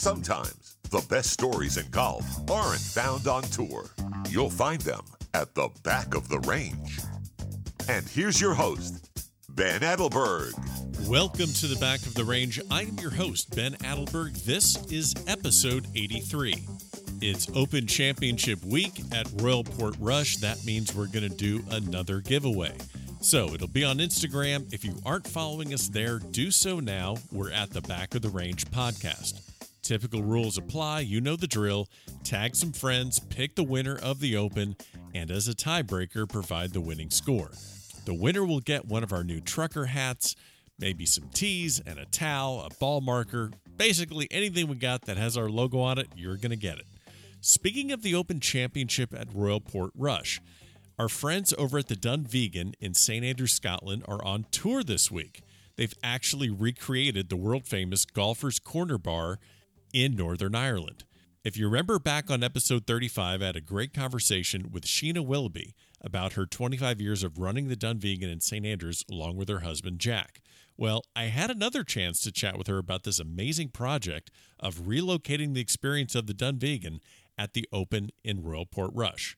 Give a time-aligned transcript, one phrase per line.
[0.00, 3.84] Sometimes the best stories in golf aren't found on tour.
[4.30, 5.02] You'll find them
[5.34, 7.00] at the back of the range.
[7.86, 9.10] And here's your host,
[9.50, 10.54] Ben Adelberg.
[11.06, 12.58] Welcome to the back of the range.
[12.70, 14.42] I am your host, Ben Adelberg.
[14.46, 16.54] This is episode 83.
[17.20, 20.36] It's Open Championship Week at Royal Portrush.
[20.36, 22.72] That means we're going to do another giveaway.
[23.20, 24.72] So it'll be on Instagram.
[24.72, 27.18] If you aren't following us there, do so now.
[27.30, 29.49] We're at the Back of the Range podcast.
[29.90, 31.00] Typical rules apply.
[31.00, 31.88] You know the drill.
[32.22, 34.76] Tag some friends, pick the winner of the Open,
[35.16, 37.50] and as a tiebreaker, provide the winning score.
[38.04, 40.36] The winner will get one of our new trucker hats,
[40.78, 45.36] maybe some tees and a towel, a ball marker, basically anything we got that has
[45.36, 46.86] our logo on it, you're going to get it.
[47.40, 50.38] Speaking of the Open Championship at Royal Portrush,
[51.00, 53.24] our friends over at the Dunvegan in St.
[53.24, 55.42] Andrews, Scotland are on tour this week.
[55.74, 59.40] They've actually recreated the world famous Golfer's Corner Bar
[59.92, 61.04] in Northern Ireland.
[61.42, 65.74] If you remember back on episode 35, I had a great conversation with Sheena Willoughby
[66.02, 68.66] about her 25 years of running the Dunvegan in St.
[68.66, 70.42] Andrews along with her husband Jack.
[70.76, 75.54] Well, I had another chance to chat with her about this amazing project of relocating
[75.54, 77.00] the experience of the Dunvegan
[77.38, 79.36] at the Open in Royal Portrush.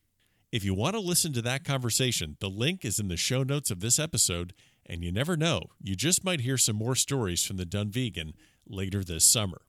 [0.50, 3.70] If you want to listen to that conversation, the link is in the show notes
[3.70, 7.56] of this episode, and you never know, you just might hear some more stories from
[7.58, 8.32] the Dunvegan
[8.66, 9.62] later this summer.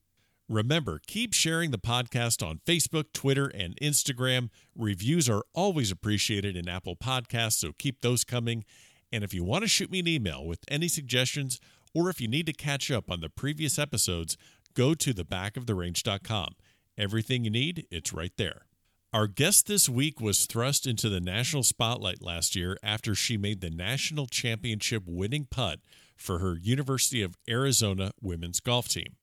[0.50, 4.50] Remember, keep sharing the podcast on Facebook, Twitter, and Instagram.
[4.78, 8.66] Reviews are always appreciated in Apple Podcasts, so keep those coming.
[9.12, 11.62] And if you want to shoot me an email with any suggestions,
[11.94, 14.36] or if you need to catch up on the previous episodes,
[14.74, 16.56] go to thebackoftherange.com.
[16.98, 18.66] Everything you need, it's right there.
[19.14, 23.62] Our guest this week was thrust into the national spotlight last year after she made
[23.62, 25.80] the national championship winning putt
[26.18, 29.16] for her University of Arizona women's golf team.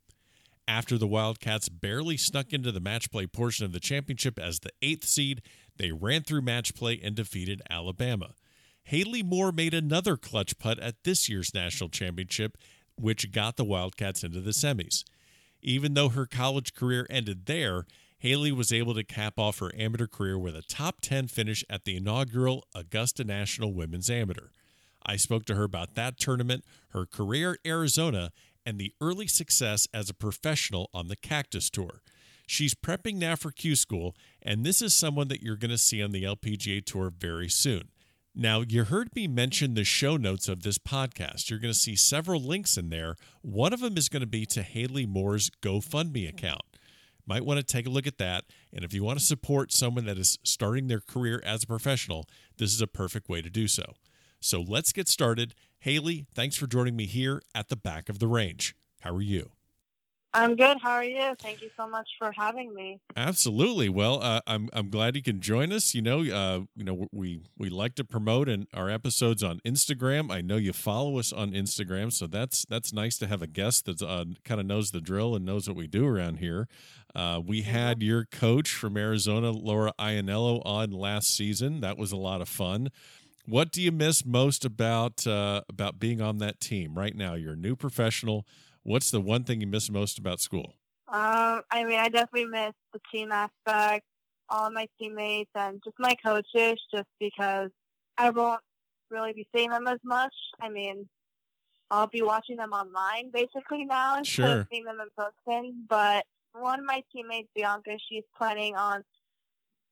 [0.71, 4.71] After the Wildcats barely snuck into the match play portion of the championship as the
[4.81, 5.43] eighth seed,
[5.78, 8.34] they ran through match play and defeated Alabama.
[8.84, 12.56] Haley Moore made another clutch putt at this year's national championship,
[12.94, 15.03] which got the Wildcats into the semis.
[15.61, 17.84] Even though her college career ended there,
[18.19, 21.84] Haley was able to cap off her amateur career with a top 10 finish at
[21.84, 24.50] the inaugural Augusta National Women's Amateur.
[25.05, 28.31] I spoke to her about that tournament, her career at Arizona,
[28.65, 32.03] and the early success as a professional on the Cactus Tour.
[32.47, 36.03] She's prepping now for Q School, and this is someone that you're going to see
[36.03, 37.91] on the LPGA Tour very soon.
[38.34, 41.50] Now, you heard me mention the show notes of this podcast.
[41.50, 43.16] You're going to see several links in there.
[43.43, 46.62] One of them is going to be to Haley Moore's GoFundMe account.
[47.26, 48.44] Might want to take a look at that.
[48.72, 52.26] And if you want to support someone that is starting their career as a professional,
[52.56, 53.94] this is a perfect way to do so.
[54.41, 55.54] So let's get started.
[55.83, 58.75] Haley, thanks for joining me here at the back of the range.
[59.01, 59.53] How are you?
[60.35, 60.77] I'm good.
[60.81, 61.35] How are you?
[61.41, 63.01] Thank you so much for having me.
[63.17, 63.89] Absolutely.
[63.89, 65.95] Well, uh, I'm I'm glad you can join us.
[65.95, 70.31] You know, uh, you know we we like to promote in our episodes on Instagram.
[70.31, 73.87] I know you follow us on Instagram, so that's that's nice to have a guest
[73.87, 76.69] that uh, kind of knows the drill and knows what we do around here.
[77.15, 81.81] Uh, we had your coach from Arizona, Laura Ianello, on last season.
[81.81, 82.91] That was a lot of fun.
[83.50, 87.34] What do you miss most about uh, about being on that team right now?
[87.34, 88.47] You're a new professional.
[88.84, 90.75] What's the one thing you miss most about school?
[91.09, 94.05] Um, I mean, I definitely miss the team aspect,
[94.49, 96.81] all my teammates, and just my coaches.
[96.94, 97.71] Just because
[98.16, 98.61] I won't
[99.11, 100.32] really be seeing them as much.
[100.61, 101.09] I mean,
[101.91, 104.61] I'll be watching them online basically now instead Sure.
[104.61, 105.87] of seeing them in person.
[105.88, 109.03] But one of my teammates, Bianca, she's planning on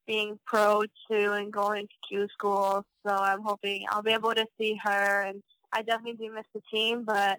[0.09, 2.85] being pro too and going to Q school.
[3.07, 5.23] So I'm hoping I'll be able to see her.
[5.23, 5.43] And
[5.73, 7.39] I definitely do miss the team, but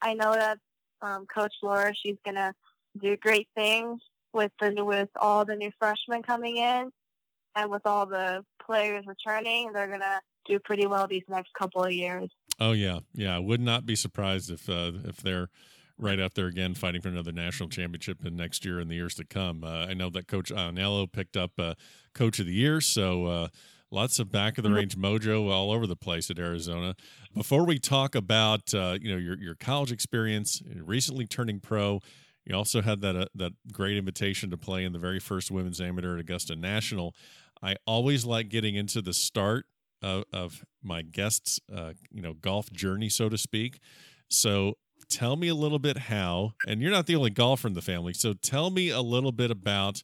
[0.00, 0.58] I know that
[1.02, 2.54] um, Coach Laura, she's gonna
[3.02, 4.00] do great things
[4.32, 6.90] with the with all the new freshmen coming in,
[7.54, 9.72] and with all the players returning.
[9.72, 12.30] They're gonna do pretty well these next couple of years.
[12.60, 13.36] Oh yeah, yeah.
[13.36, 15.48] I would not be surprised if uh, if they're
[15.98, 19.14] right up there again, fighting for another national championship in next year and the years
[19.14, 19.64] to come.
[19.64, 21.74] Uh, I know that Coach Ianello picked up uh,
[22.14, 23.48] Coach of the Year, so uh,
[23.90, 26.94] lots of back of the range mojo all over the place at Arizona.
[27.34, 32.00] Before we talk about uh, you know your your college experience, recently turning pro,
[32.44, 35.80] you also had that uh, that great invitation to play in the very first women's
[35.80, 37.14] amateur at Augusta National.
[37.62, 39.64] I always like getting into the start
[40.02, 43.80] of, of my guests, uh, you know, golf journey, so to speak.
[44.28, 44.76] So
[45.08, 48.12] tell me a little bit how, and you're not the only golfer in the family.
[48.12, 50.02] So tell me a little bit about,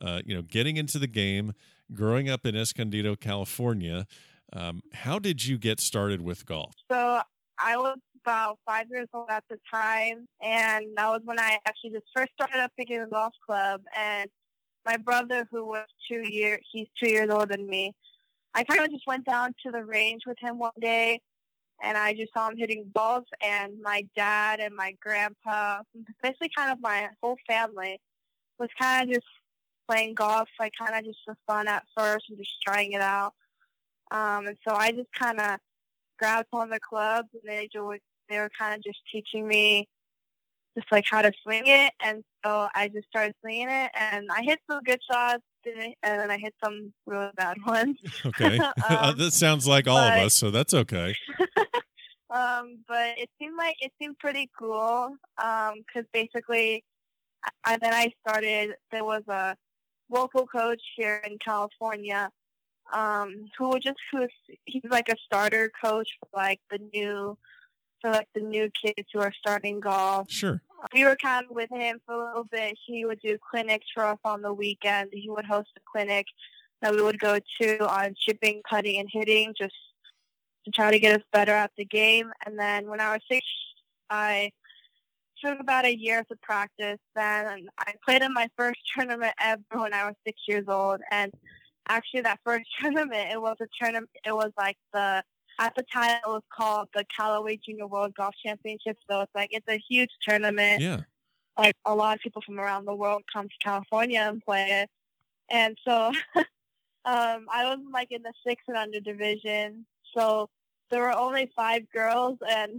[0.00, 1.52] uh, you know, getting into the game,
[1.92, 4.06] growing up in Escondido, California.
[4.52, 6.74] Um, how did you get started with golf?
[6.90, 7.20] So
[7.58, 11.90] I was about five years old at the time, and that was when I actually
[11.90, 13.82] just first started up picking a golf club.
[13.96, 14.28] And
[14.84, 17.94] my brother, who was two year, he's two years older than me.
[18.54, 21.20] I kind of just went down to the range with him one day,
[21.82, 23.24] and I just saw him hitting balls.
[23.42, 25.82] And my dad and my grandpa,
[26.22, 28.00] basically kind of my whole family,
[28.58, 29.26] was kind of just
[29.88, 33.34] playing golf, like kind of just for fun at first and just trying it out.
[34.10, 35.58] Um, and so I just kind of
[36.18, 39.88] grabbed on the clubs, and they were they were kind of just teaching me
[40.76, 41.92] just like how to swing it.
[42.04, 46.30] And so I just started swinging it, and I hit some good shots, and then
[46.30, 47.98] I hit some really bad ones.
[48.26, 51.14] Okay, um, that sounds like all but, of us, so that's okay.
[52.30, 56.84] um, but it seemed like it seemed pretty cool because um, basically,
[57.64, 58.74] I, then I started.
[58.90, 59.56] There was a
[60.10, 62.30] local coach here in California
[62.92, 64.32] um, who just who's
[64.64, 67.36] he's like a starter coach for like the new
[68.02, 70.30] for like the new kids who are starting golf.
[70.30, 70.60] Sure.
[70.92, 72.76] We were kind of with him for a little bit.
[72.84, 75.10] He would do clinics for us on the weekend.
[75.12, 76.26] He would host a clinic
[76.82, 79.74] that we would go to on chipping, putting, and hitting, just
[80.64, 82.32] to try to get us better at the game.
[82.44, 83.46] And then when I was six,
[84.10, 84.50] I
[85.42, 86.98] took about a year to practice.
[87.14, 91.00] Then I played in my first tournament ever when I was six years old.
[91.12, 91.32] And
[91.88, 94.10] actually, that first tournament, it was a tournament.
[94.26, 95.22] It was like the
[95.58, 98.96] at the time it was called the Callaway Junior World Golf Championship.
[99.10, 100.80] So it's like it's a huge tournament.
[100.80, 101.00] Yeah.
[101.58, 104.90] Like a lot of people from around the world come to California and play it.
[105.50, 109.86] And so um, I was like in the six and under division.
[110.16, 110.48] So
[110.90, 112.72] there were only five girls and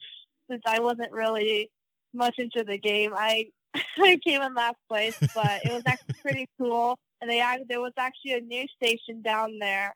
[0.50, 1.70] since I wasn't really
[2.12, 3.12] much into the game.
[3.16, 3.46] I
[3.98, 6.98] I came in last place, but it was actually pretty cool.
[7.20, 9.94] And they there was actually a news station down there,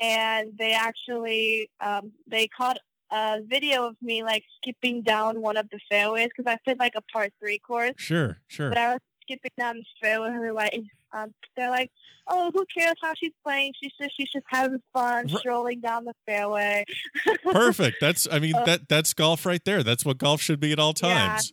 [0.00, 2.78] and they actually um, they caught
[3.10, 6.94] a video of me like skipping down one of the fairways because I played like
[6.96, 7.94] a par three course.
[7.96, 8.70] Sure, sure.
[8.70, 10.82] But I was skipping down the fairway, and they're like,
[11.12, 11.90] um, they're like,
[12.28, 13.72] oh, who cares how she's playing?
[13.82, 16.84] She's just she's just having fun, strolling down the fairway.
[17.42, 17.98] Perfect.
[18.00, 19.82] That's I mean uh, that that's golf right there.
[19.82, 21.52] That's what golf should be at all times.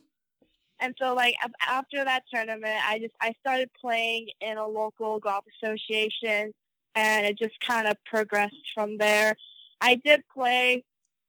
[0.80, 1.34] And so, like
[1.66, 6.52] after that tournament, I just I started playing in a local golf association,
[6.94, 9.36] and it just kind of progressed from there.
[9.80, 10.84] I did play.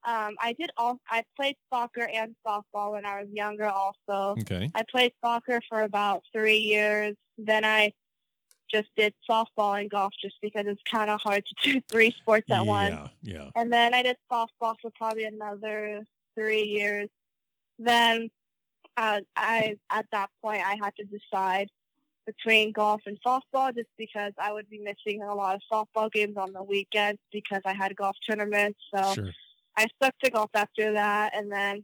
[0.07, 0.99] Um, I did all.
[1.09, 3.65] I played soccer and softball when I was younger.
[3.65, 4.71] Also, okay.
[4.75, 7.15] I played soccer for about three years.
[7.37, 7.91] Then I
[8.71, 12.45] just did softball and golf just because it's kind of hard to do three sports
[12.49, 13.09] at yeah, once.
[13.21, 13.49] Yeah.
[13.55, 16.03] And then I did softball for probably another
[16.35, 17.09] three years.
[17.79, 18.29] Then
[18.97, 21.69] uh, I at that point I had to decide
[22.25, 26.37] between golf and softball just because I would be missing a lot of softball games
[26.37, 28.79] on the weekends because I had golf tournaments.
[28.93, 29.31] So sure.
[29.77, 31.83] I stuck to golf after that, and then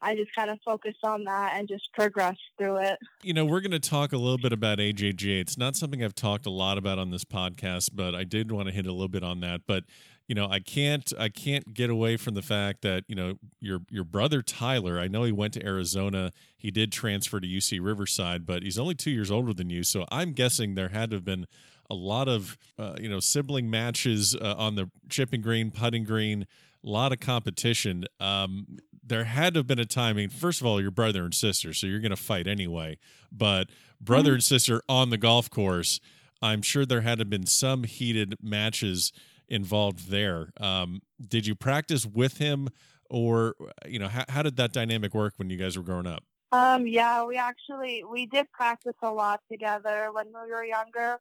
[0.00, 2.98] I just kind of focused on that and just progressed through it.
[3.22, 5.40] You know, we're going to talk a little bit about AJGA.
[5.40, 8.68] It's not something I've talked a lot about on this podcast, but I did want
[8.68, 9.62] to hit a little bit on that.
[9.66, 9.84] But
[10.32, 13.80] you know, I can't I can't get away from the fact that you know your
[13.90, 14.98] your brother Tyler.
[14.98, 16.32] I know he went to Arizona.
[16.56, 19.82] He did transfer to UC Riverside, but he's only two years older than you.
[19.82, 21.46] So I'm guessing there had to have been
[21.90, 26.46] a lot of uh, you know sibling matches uh, on the chipping green, putting green
[26.82, 28.06] a lot of competition.
[28.18, 30.16] Um, there had to have been a time.
[30.16, 32.96] I mean, first of all, you're brother and sister, so you're going to fight anyway.
[33.30, 33.68] But
[34.00, 34.36] brother mm-hmm.
[34.36, 36.00] and sister on the golf course,
[36.40, 39.12] I'm sure there had to have been some heated matches
[39.52, 40.50] involved there.
[40.58, 42.68] Um, did you practice with him,
[43.08, 43.54] or
[43.86, 46.24] you know, how, how did that dynamic work when you guys were growing up?
[46.50, 51.20] Um, yeah, we actually we did practice a lot together when we were younger,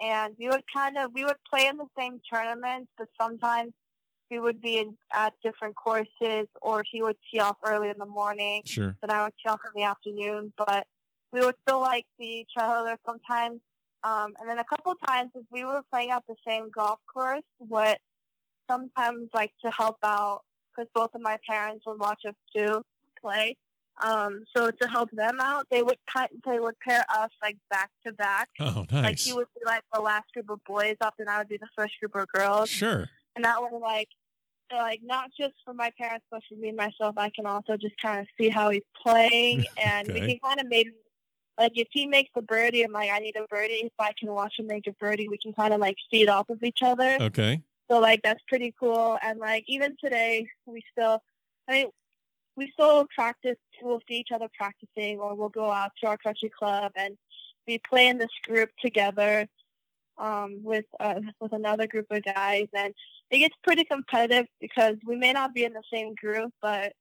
[0.00, 3.72] and we would kind of we would play in the same tournaments, but sometimes
[4.30, 8.06] we would be in, at different courses, or he would tee off early in the
[8.06, 8.62] morning.
[8.64, 8.96] Sure.
[9.02, 10.52] Then I would tee off in the afternoon.
[10.56, 10.86] But
[11.32, 13.60] we would still like see each other sometimes.
[14.04, 17.42] Um, and then a couple times, if we were playing at the same golf course,
[17.58, 17.98] what
[18.68, 20.42] sometimes like to help out
[20.74, 22.82] because both of my parents would watch us too
[23.20, 23.56] play.
[24.02, 27.90] Um, so to help them out, they would cut, they would pair us like back
[28.06, 28.48] to back.
[28.58, 29.04] Oh, nice.
[29.04, 31.58] Like he would be like the last group of boys up, and I would be
[31.58, 32.70] the first group of girls.
[32.70, 33.08] Sure.
[33.36, 34.08] And that would like
[34.72, 37.96] like not just for my parents, but for me and myself, I can also just
[38.00, 40.20] kind of see how he's playing, and okay.
[40.20, 40.92] we can kind of maybe
[41.58, 43.82] like if he makes a birdie, I'm like I need a birdie.
[43.84, 46.48] If I can watch him make a birdie, we can kind of like feed off
[46.50, 47.18] of each other.
[47.20, 47.62] Okay.
[47.90, 51.22] So like that's pretty cool, and like even today, we still,
[51.68, 51.86] I mean,
[52.56, 53.56] we still practice.
[53.82, 57.16] We'll see each other practicing, or we'll go out to our country club and
[57.66, 59.46] we play in this group together
[60.18, 62.94] um, with uh, with another group of guys, and
[63.30, 66.92] it gets pretty competitive because we may not be in the same group, but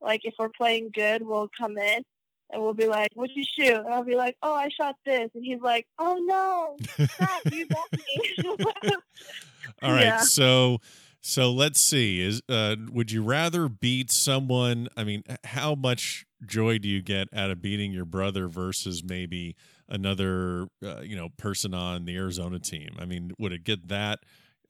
[0.00, 2.02] like if we're playing good, we'll come in
[2.52, 5.30] and we'll be like, "What'd you shoot?" And I'll be like, "Oh, I shot this,"
[5.34, 6.76] and he's like, "Oh no,
[7.06, 7.42] stop!
[7.52, 8.44] You got me."
[9.82, 10.20] All right, Yeah.
[10.20, 10.78] so
[11.20, 12.20] so let's see.
[12.20, 14.88] Is uh, would you rather beat someone?
[14.96, 19.54] I mean, how much joy do you get out of beating your brother versus maybe
[19.88, 22.96] another uh, you know person on the Arizona team?
[22.98, 24.20] I mean, would it get that?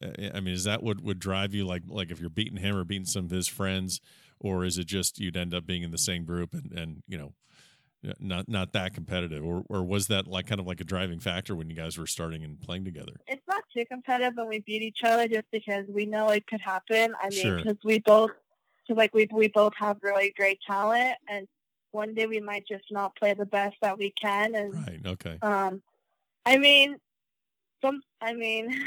[0.03, 1.65] Uh, I mean, is that what would drive you?
[1.65, 4.01] Like like if you're beating him or beating some of his friends,
[4.39, 7.17] or is it just you'd end up being in the same group and and you
[7.17, 7.33] know.
[8.19, 11.55] Not not that competitive, or or was that like kind of like a driving factor
[11.55, 13.13] when you guys were starting and playing together?
[13.27, 16.61] it's not too competitive when we beat each other, just because we know it could
[16.61, 17.13] happen.
[17.21, 17.57] I mean, Sure.
[17.57, 18.31] because we both,
[18.87, 21.47] cause like we we both have really great talent, and
[21.91, 24.99] one day we might just not play the best that we can, and Right.
[25.05, 25.37] Okay.
[25.43, 25.83] um,
[26.43, 26.97] I mean,
[27.83, 28.83] some, I mean,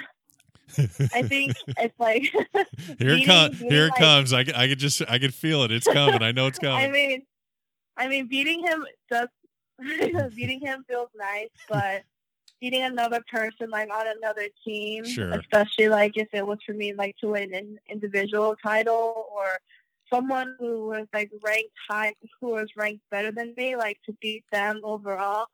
[1.12, 2.22] I think it's like
[2.98, 3.60] Here it comes.
[3.60, 4.32] Here it like- comes.
[4.32, 5.70] I, I could just I could feel it.
[5.70, 6.20] It's coming.
[6.20, 6.84] I know it's coming.
[6.84, 7.22] I mean,
[7.96, 9.28] I mean, beating him does
[10.34, 12.02] beating him feels nice, but
[12.60, 15.32] beating another person like on another team, Sure.
[15.32, 19.58] especially like if it was for me like to win an individual title or
[20.12, 24.44] someone who was like ranked high, who was ranked better than me, like to beat
[24.52, 25.46] them overall,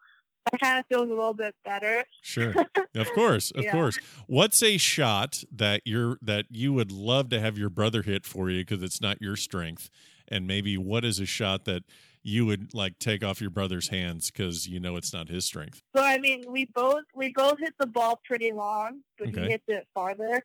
[0.51, 2.05] that kind of feels a little bit better.
[2.23, 2.55] Sure.
[2.93, 3.53] Of course.
[3.53, 3.71] Of Yeah.
[3.71, 3.99] course.
[4.27, 8.51] What's a shot that you're that you would love to have your brother hit for
[8.51, 9.91] you because it's not your strength,
[10.27, 11.85] and maybe what is a shot that
[12.23, 15.81] you would like take off your brother's hands because you know it's not his strength?
[15.97, 19.43] So I mean, we both we both hit the ball pretty long, but Okay.
[19.43, 20.43] he hits it farther.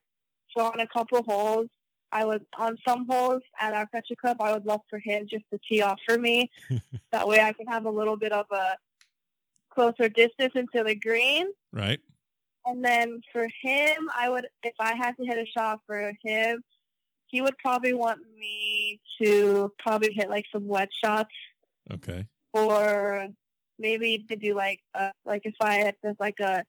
[0.55, 1.67] So on a couple holes,
[2.11, 5.43] I was on some holes at our Country Club, I would love for him just
[5.51, 6.49] to tee off for me.
[7.11, 8.77] that way, I can have a little bit of a
[9.69, 11.47] closer distance into the green.
[11.73, 11.99] Right.
[12.65, 16.63] And then for him, I would if I had to hit a shot for him,
[17.27, 21.33] he would probably want me to probably hit like some wet shots
[21.91, 22.25] Okay.
[22.53, 23.27] or
[23.77, 26.63] maybe to do like a, like if I had like a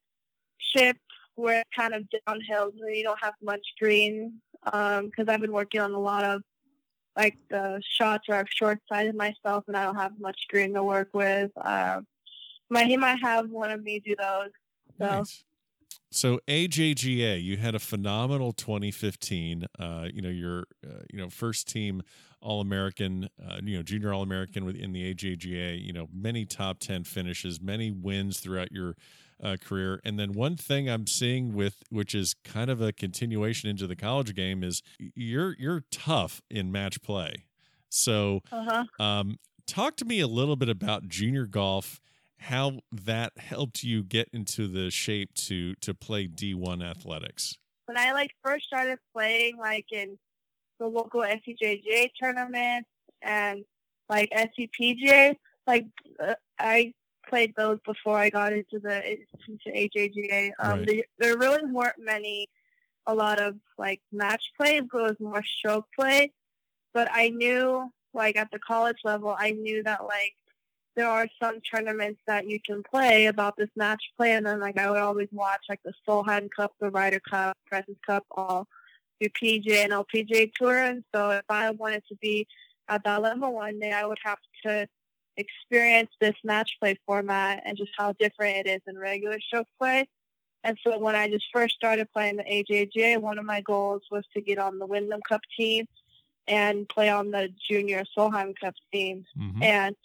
[0.59, 0.97] ship
[1.37, 5.81] where it's kind of downhill where you don't have much green because I've been working
[5.81, 6.43] on a lot of
[7.17, 10.83] like the shots where I've short sighted myself and I don't have much green to
[10.83, 11.51] work with.
[11.57, 12.07] Um,
[12.69, 14.51] might he might have one of me do those.
[15.01, 15.45] So Nice.
[16.11, 19.67] So AJGA, you had a phenomenal 2015.
[19.79, 22.03] Uh, you know your uh, you know first team
[22.41, 25.83] All American, uh, you know junior All American within the AJGA.
[25.83, 28.95] You know many top 10 finishes, many wins throughout your
[29.43, 30.01] uh, career.
[30.05, 33.97] And then one thing I'm seeing with which is kind of a continuation into the
[33.97, 37.45] college game is you're you're tough in match play.
[37.89, 38.65] So uh
[38.99, 39.05] huh.
[39.05, 42.01] um, talk to me a little bit about junior golf,
[42.39, 47.57] how that helped you get into the shape to to play D1 athletics.
[47.87, 50.19] when I like first started playing like in
[50.79, 52.89] the local NCJJ tournaments
[53.23, 53.65] and
[54.09, 55.87] like SCPGA, like
[56.21, 56.93] uh, I
[57.29, 59.03] played those before I got into the
[59.49, 60.51] into AJGA.
[60.61, 60.87] Um, Right.
[60.87, 62.49] there, there really weren't many,
[63.07, 66.33] a lot of like match play, but it was more stroke play.
[66.93, 70.35] But I knew like at the college level, I knew that like
[70.97, 74.79] there are some tournaments that you can play about this match play, and then like
[74.79, 78.67] I would always watch like the Solheim Cup, the Ryder Cup, President's Cup, all
[79.21, 80.79] through PGA and LPGA tour.
[80.79, 82.47] And so if I wanted to be
[82.89, 84.89] at that level one day, I would have to
[85.37, 90.09] experience this match play format and just how different it is in regular stroke play.
[90.65, 94.25] And so when I just first started playing the AJGA, one of my goals was
[94.35, 95.87] to get on the Wyndham Cup team
[96.49, 99.63] and play on the Junior Solheim Cup team Mhm.
[99.63, 99.97] and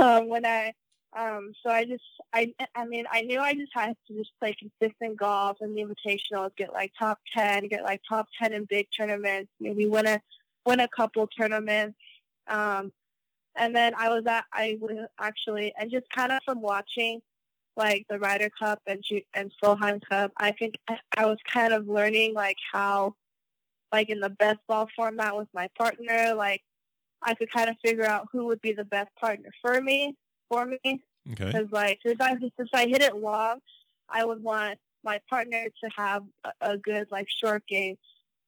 [0.00, 0.72] um, when I
[1.16, 4.54] um, so I just I I mean I knew I just had to just play
[4.54, 8.88] consistent golf and the invitationals, get like top ten, get like top ten in big
[8.96, 10.20] tournaments, maybe win a
[10.66, 11.96] win a couple tournaments.
[12.48, 12.92] Um,
[13.56, 17.20] and then I was at I was actually and just kind of from watching
[17.76, 20.76] like the Ryder Cup and and Solheim Cup, I think
[21.16, 23.14] I was kind of learning like how
[23.92, 26.62] like in the best ball format with my partner, like
[27.24, 30.14] I could kind of figure out who would be the best partner for me,
[30.50, 30.78] for me.
[30.84, 31.46] Okay.
[31.46, 33.58] Because like since I since I hit it long,
[34.08, 37.96] I would want my partner to have a, a good like short game,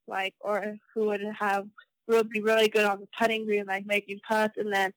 [0.06, 1.66] like or who would have
[2.06, 4.92] would be really good on the putting green, like making putts, and then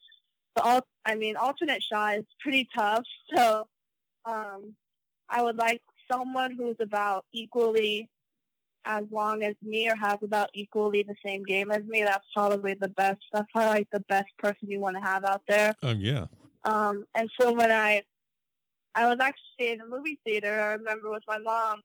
[0.55, 3.03] the all I mean alternate shot is pretty tough.
[3.35, 3.67] So
[4.25, 4.75] um,
[5.29, 5.81] I would like
[6.11, 8.09] someone who's about equally
[8.89, 12.03] as long as me or has about equally the same game as me.
[12.03, 13.21] That's probably the best.
[13.31, 15.75] That's probably like the best person you want to have out there.
[15.83, 15.99] Um.
[15.99, 16.25] Yeah.
[16.65, 18.03] Um, and so when I,
[18.95, 21.81] I was actually in a movie theater, I remember with my mom,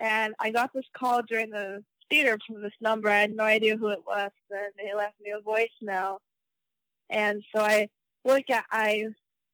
[0.00, 3.08] and I got this call during the theater from this number.
[3.08, 6.18] I had no idea who it was, and they left me a voicemail.
[7.10, 7.88] And so I
[8.24, 9.06] look at I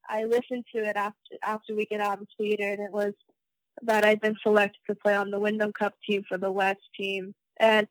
[0.09, 3.13] I listened to it after after we get out of the theater, and it was
[3.83, 7.35] that I've been selected to play on the Wyndham Cup team for the West team,
[7.59, 7.87] and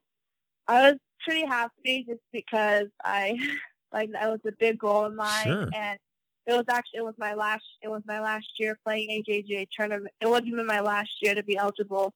[0.67, 3.37] I was pretty happy just because I
[3.93, 5.69] like that was a big goal of mine, Sure.
[5.75, 5.99] and
[6.45, 10.13] it was actually it was my last it was my last year playing AJGA tournament.
[10.21, 12.13] It wasn't even my last year to be eligible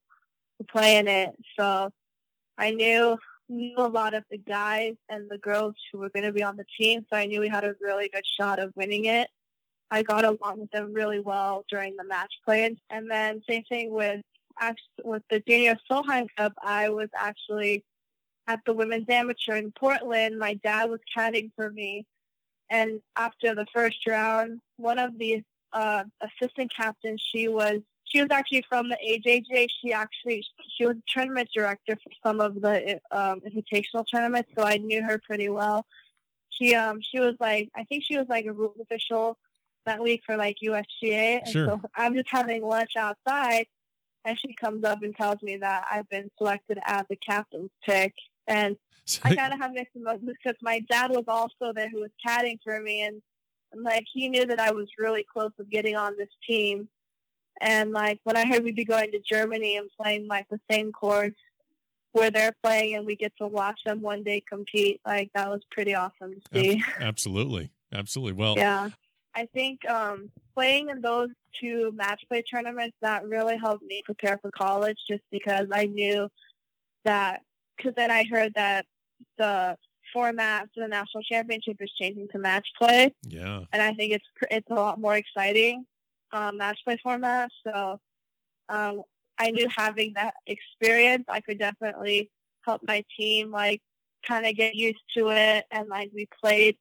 [0.59, 1.89] to play in it, so
[2.57, 3.17] I knew
[3.49, 6.55] knew a lot of the guys and the girls who were going to be on
[6.55, 9.27] the team, so I knew we had a really good shot of winning it.
[9.91, 13.91] I got along with them really well during the match play, and then same thing
[13.91, 14.21] with
[15.03, 16.53] with the Junior Solheim Cup.
[16.63, 17.83] I was actually
[18.47, 20.39] at the women's amateur in Portland.
[20.39, 22.05] My dad was caddying for me,
[22.69, 25.43] and after the first round, one of the
[25.73, 29.67] uh, assistant captains, she was she was actually from the AJGA.
[29.81, 30.45] She actually
[30.77, 35.19] she was tournament director for some of the um, invitational tournaments, so I knew her
[35.19, 35.85] pretty well.
[36.49, 39.37] She um she was like I think she was like a rules official
[39.85, 41.67] that week for like USGA, and Sure.
[41.67, 43.65] so I'm just having lunch outside,
[44.25, 48.13] and she comes up and tells me that I've been selected as the captain's pick,
[48.47, 52.01] and So- I kind of have mixed emotions because my dad was also there who
[52.01, 53.21] was caddying for me, and,
[53.71, 56.87] and like he knew that I was really close of getting on this team.
[57.59, 60.91] And like when I heard we'd be going to Germany and playing like the same
[60.91, 61.33] course
[62.13, 65.61] where they're playing, and we get to watch them one day compete, like that was
[65.71, 66.83] pretty awesome to see.
[66.99, 67.69] Absolutely.
[67.93, 68.33] Absolutely.
[68.33, 68.89] Well, Yeah.
[69.35, 74.37] I think um, playing in those two match play tournaments that really helped me prepare
[74.41, 76.29] for college just because I knew
[77.05, 77.41] that
[77.77, 78.85] because then I heard that
[79.37, 79.77] the
[80.13, 83.61] format for the national championship is changing to match play yeah.
[83.71, 85.85] and I think it's it's a lot more exciting
[86.33, 87.99] um, match play format so
[88.69, 89.03] um,
[89.37, 92.29] I knew having that experience I could definitely
[92.65, 93.81] help my team like
[94.27, 96.77] kind of get used to it and like we played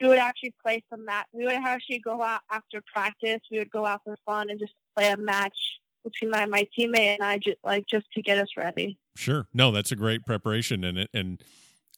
[0.00, 1.26] we would actually play some match.
[1.32, 3.40] We would actually go out after practice.
[3.50, 5.56] We would go out for fun and just play a match
[6.04, 8.98] between my, my teammate and I, just like just to get us ready.
[9.16, 9.46] Sure.
[9.54, 11.42] No, that's a great preparation, and it and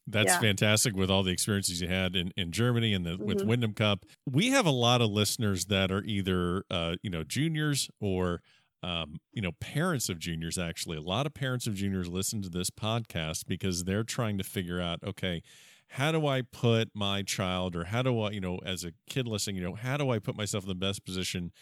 [0.06, 0.40] that's Yeah.
[0.40, 3.46] fantastic with all the experiences you had in, in Germany and the with Mhm.
[3.46, 4.04] Wyndham Cup.
[4.24, 8.40] We have a lot of listeners that are either uh, you know juniors or
[8.82, 10.58] um, you know parents of juniors.
[10.58, 14.44] Actually, a lot of parents of juniors listen to this podcast because they're trying to
[14.44, 15.42] figure out okay.
[15.90, 19.26] How do I put my child, or how do I, you know, as a kid
[19.26, 21.52] listening, you know, how do I put myself in the best position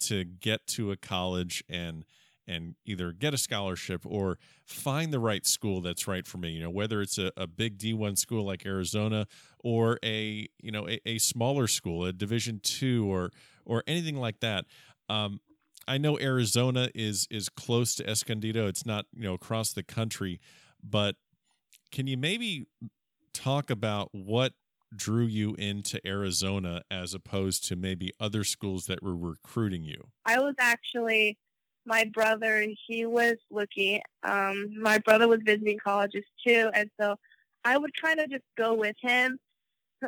[0.00, 2.04] to get to a college and
[2.46, 6.50] and either get a scholarship or find the right school that's right for me?
[6.50, 9.26] You know whether it's a, a big d1 school like arizona
[9.62, 13.30] or a you know a, a smaller school a division two or
[13.64, 14.64] or anything like that.
[15.08, 15.40] Um,
[15.88, 18.68] i know arizona is is close to escondido.
[18.68, 20.40] It's not you know across the country
[20.82, 21.16] but
[21.92, 22.66] can you maybe
[23.32, 24.52] talk about what
[24.94, 30.38] drew you into arizona as opposed to maybe other schools that were recruiting you I
[30.40, 31.38] was actually
[31.84, 32.64] my brother.
[32.86, 34.00] He was looking.
[34.22, 37.16] Um, my brother was visiting colleges too, and so
[37.64, 39.36] I would kind of just go with him.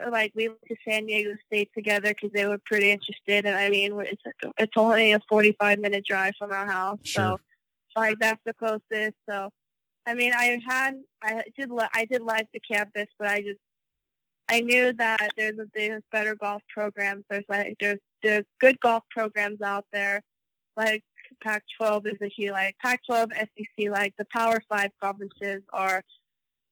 [0.09, 3.71] Like we went to San Diego State together because they were pretty interested, and I
[3.71, 4.23] mean it's
[4.57, 7.39] it's only a forty five minute drive from our house, Sure.
[7.93, 9.17] so like that's the closest.
[9.29, 9.51] So,
[10.07, 13.61] I mean, I had I did I did like the campus, but I just
[14.49, 17.25] I knew that there's a there's better golf programs.
[17.31, 20.23] There's like there's there's good golf programs out there,
[20.77, 21.03] like
[21.43, 26.03] Pac-12 is a huge like Pac-12, SEC, like the Power Five conferences are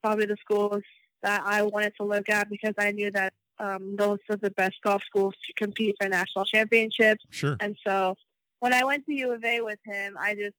[0.02, 0.82] probably the schools
[1.22, 4.74] that I wanted to look at because I knew that um, those are the best
[4.82, 7.24] golf schools to compete for national championships.
[7.30, 8.16] sure And so
[8.60, 10.56] when I went to U of A with him, I just,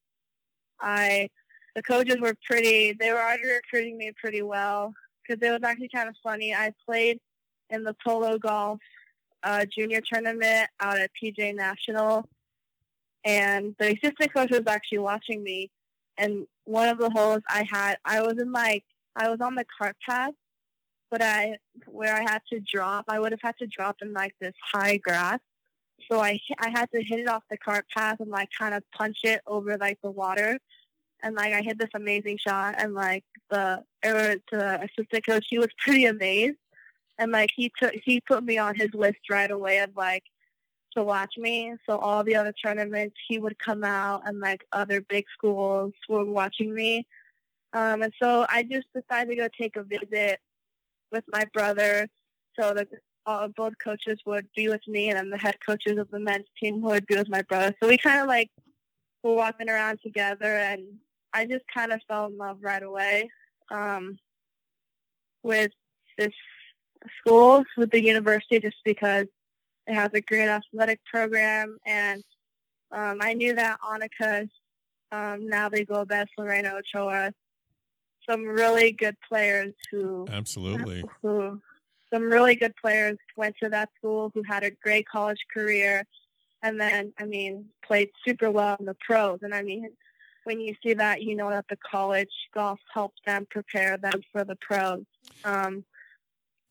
[0.80, 1.30] I,
[1.76, 5.90] the coaches were pretty, they were already recruiting me pretty well because it was actually
[5.90, 6.54] kind of funny.
[6.54, 7.20] I played
[7.70, 8.80] in the polo golf
[9.44, 12.28] uh, junior tournament out at PGA National,
[13.26, 15.72] and the assistant coach was actually watching me.
[16.18, 18.84] And one of the holes I had, I was in like,
[19.16, 20.34] I was on the cart path,
[21.10, 21.58] but I,
[21.88, 24.98] where I had to drop, I would have had to drop in like this high
[24.98, 25.40] grass.
[26.12, 28.84] So I I had to hit it off the cart path and like kind of
[28.92, 30.60] punch it over like the water,
[31.24, 35.58] and like I hit this amazing shot and like the or the assistant coach he
[35.58, 36.58] was pretty amazed,
[37.18, 40.24] and like he took he put me on his list right away of like
[40.96, 41.74] to watch me.
[41.88, 46.26] So all the other tournaments he would come out and like other big schools were
[46.26, 47.08] watching me,
[47.74, 50.40] um, and so I just decided to go take a visit
[51.12, 52.08] with my brother.
[52.60, 52.88] So that
[53.26, 56.46] uh, both coaches would be with me, and then the head coaches of the men's
[56.62, 57.74] team would be with my brother.
[57.82, 58.52] So we kind of like
[59.24, 60.84] were walking around together, and
[61.34, 63.30] I just kind of fell in love right away
[63.72, 64.18] um,
[65.42, 65.72] with
[66.18, 66.34] this
[67.20, 69.26] school, with the university just because
[69.88, 71.78] it has a great athletic program.
[71.86, 72.24] And
[72.92, 74.48] um, I knew that Annika,
[75.12, 77.34] um, Natalie Gulbis Lorena Ochoa,
[78.30, 81.62] some really good players who absolutely who
[82.14, 86.06] some really good players went to that school who had a great college career
[86.62, 89.90] and then I mean played super well in the pros and I mean
[90.44, 94.44] when you see that you know that the college golf helped them prepare them for
[94.44, 95.04] the pros
[95.46, 95.84] um,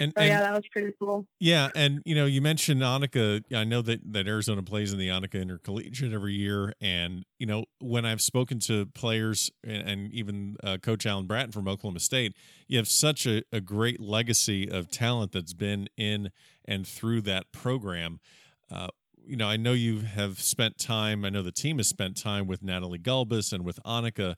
[0.03, 1.27] and, so and, yeah, that was pretty cool.
[1.39, 3.43] Yeah, and you know, you mentioned Annika.
[3.55, 7.67] I know that that Arizona plays in the Annika Intercollegiate every year, and you know,
[7.79, 12.35] when I've spoken to players and, and even uh, Coach Alan Bratton from Oklahoma State,
[12.67, 16.31] you have such a, a great legacy of talent that's been in
[16.65, 18.19] and through that program.
[18.73, 18.89] Uh,
[19.27, 21.25] you know, I know you have spent time.
[21.25, 24.37] I know the team has spent time with Natalie Gulbis and with Annika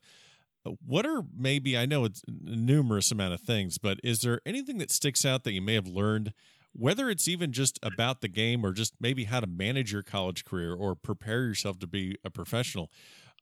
[0.85, 4.77] what are maybe I know it's a numerous amount of things, but is there anything
[4.79, 6.33] that sticks out that you may have learned,
[6.73, 10.43] whether it's even just about the game or just maybe how to manage your college
[10.43, 12.89] career or prepare yourself to be a professional?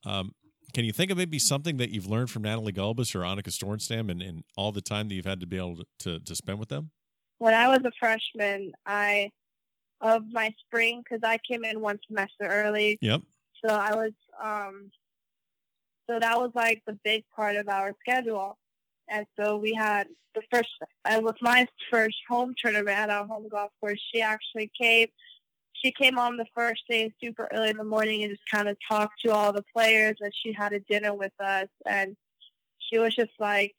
[0.06, 0.34] Um,
[0.74, 4.10] can you think of maybe something that you've learned from Natalie Gulbis or Annika Sorenstam
[4.10, 6.70] and, and all the time that you've had to be able to, to spend with
[6.70, 6.92] them?
[7.38, 9.30] When I was a freshman, I
[10.04, 13.00] of my spring because I came in one semester early.
[13.02, 13.22] Yep.
[13.66, 14.12] So I was
[14.42, 14.92] um,
[16.10, 18.58] so that was like the big part of our schedule.
[19.10, 20.70] And so we had the first,
[21.10, 24.02] it was my first home tournament at our home golf course.
[24.14, 25.08] She actually came,
[25.74, 28.78] she came on the first day super early in the morning and just kind of
[28.90, 31.68] talked to all the players and she had a dinner with us.
[31.86, 32.16] And
[32.80, 33.76] she was just like,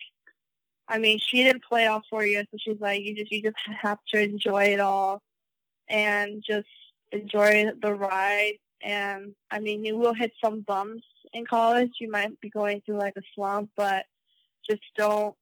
[0.89, 3.57] I mean, she didn't play all four years, so she's like, you just, you just
[3.81, 5.23] have to enjoy it all
[5.89, 6.69] and just
[7.13, 8.55] enjoy the ride.
[8.83, 12.99] And I mean, you will hit some bumps in college, you might be going through
[12.99, 14.07] like a slump, but
[14.69, 15.35] just don't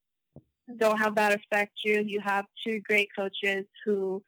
[0.78, 2.02] don't have that affect you.
[2.06, 4.22] You have two great coaches who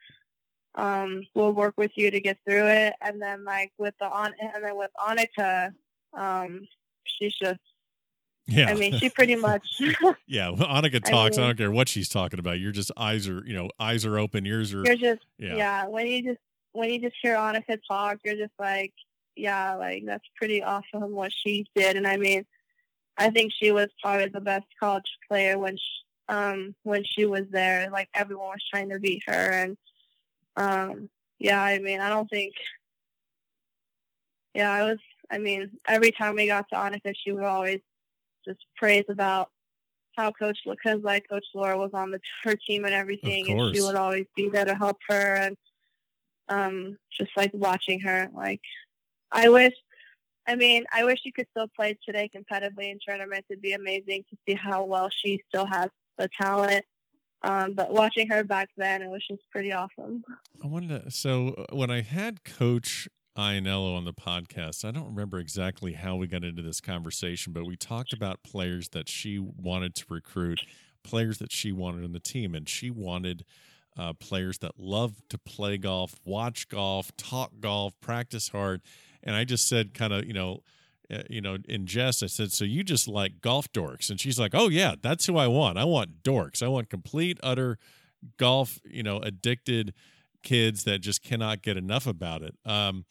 [0.74, 2.94] um, will work with you to get through it.
[3.00, 5.72] And then like with the on and then with Annika,
[6.12, 6.66] um,
[7.04, 7.60] she's just
[8.46, 8.70] yeah.
[8.70, 9.66] I mean, she pretty much.
[10.26, 10.50] yeah.
[10.50, 11.38] Well, Annika talks.
[11.38, 12.58] I, mean, I, don't care what she's talking about.
[12.58, 14.82] You're just eyes are, you know, eyes are open, ears are.
[14.84, 15.56] You're just, yeah.
[15.56, 15.86] yeah.
[15.86, 16.40] When you just,
[16.72, 18.92] when you just hear Annika talk, you're just like,
[19.36, 21.96] yeah, like that's pretty awesome what she did.
[21.96, 22.44] And I mean,
[23.16, 25.82] I think she was probably the best college player when she,
[26.28, 27.88] um when she was there.
[27.90, 29.76] Like everyone was trying to beat her, and
[30.56, 32.54] um yeah, I mean, I don't think.
[34.54, 34.98] Yeah, I was.
[35.30, 37.80] I mean, every time we got to Annika, she would always
[38.46, 39.50] just praise about
[40.16, 43.82] how Coach because like Coach Laura was on the her team and everything, and she
[43.82, 45.56] would always be there to help her and
[46.48, 48.60] um just like watching her like
[49.32, 49.72] I wish,
[50.46, 53.46] I mean, I wish she could still play today competitively in tournaments.
[53.50, 56.84] It'd be amazing to see how well she still has the talent.
[57.42, 60.24] Um, but watching her back then, it was just pretty awesome.
[60.62, 65.08] I wanted to, so uh, when I had Coach Ianello on the podcast, I don't
[65.08, 69.38] remember exactly how we got into this conversation, but we talked about players that she
[69.38, 70.60] wanted to recruit,
[71.02, 73.44] players that she wanted on the team, and she wanted
[73.98, 78.82] uh, players that love to play golf, watch golf, talk golf, practice hard
[79.24, 80.60] and I just said, kind of, you know,
[81.10, 84.38] uh, you know, in jest, I said, "So you just like golf dorks?" And she's
[84.38, 85.76] like, "Oh yeah, that's who I want.
[85.76, 86.62] I want dorks.
[86.62, 87.78] I want complete, utter
[88.38, 89.92] golf, you know, addicted
[90.42, 93.04] kids that just cannot get enough about it." Um,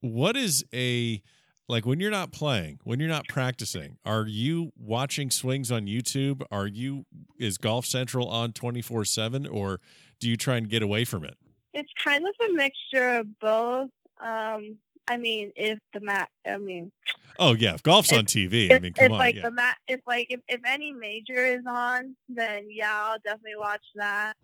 [0.00, 1.22] what is a
[1.68, 3.96] like when you're not playing, when you're not practicing?
[4.04, 6.42] Are you watching swings on YouTube?
[6.50, 7.06] Are you
[7.38, 9.80] is Golf Central on twenty four seven, or
[10.18, 11.36] do you try and get away from it?
[11.72, 13.90] It's kind of a mixture of both.
[14.20, 14.76] Um,
[15.08, 16.92] I mean, if the mat, I mean.
[17.38, 18.70] Oh yeah, if golf's if, on TV.
[18.70, 19.18] If, I mean, come if, on.
[19.18, 19.42] Like yeah.
[19.42, 23.84] the mat, if like if, if any major is on, then yeah, I'll definitely watch
[23.94, 24.34] that.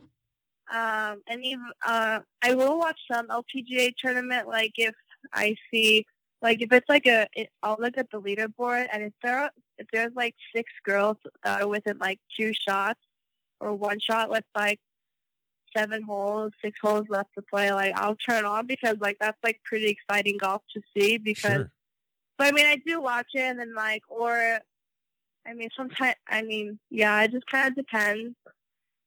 [0.72, 4.48] Um, and even uh, I will watch some LPGA tournament.
[4.48, 4.94] Like if
[5.32, 6.06] I see,
[6.42, 9.50] like if it's like a, it, I'll look at the leaderboard, and if there are,
[9.78, 13.00] if there's like six girls that are within like two shots
[13.60, 14.80] or one shot with like
[15.76, 19.60] seven holes, six holes left to play, like I'll turn on because like that's like
[19.64, 21.70] pretty exciting golf to see because sure.
[22.38, 24.60] but I mean I do watch it and then like or
[25.46, 28.34] I mean sometimes I mean yeah, it just kinda depends.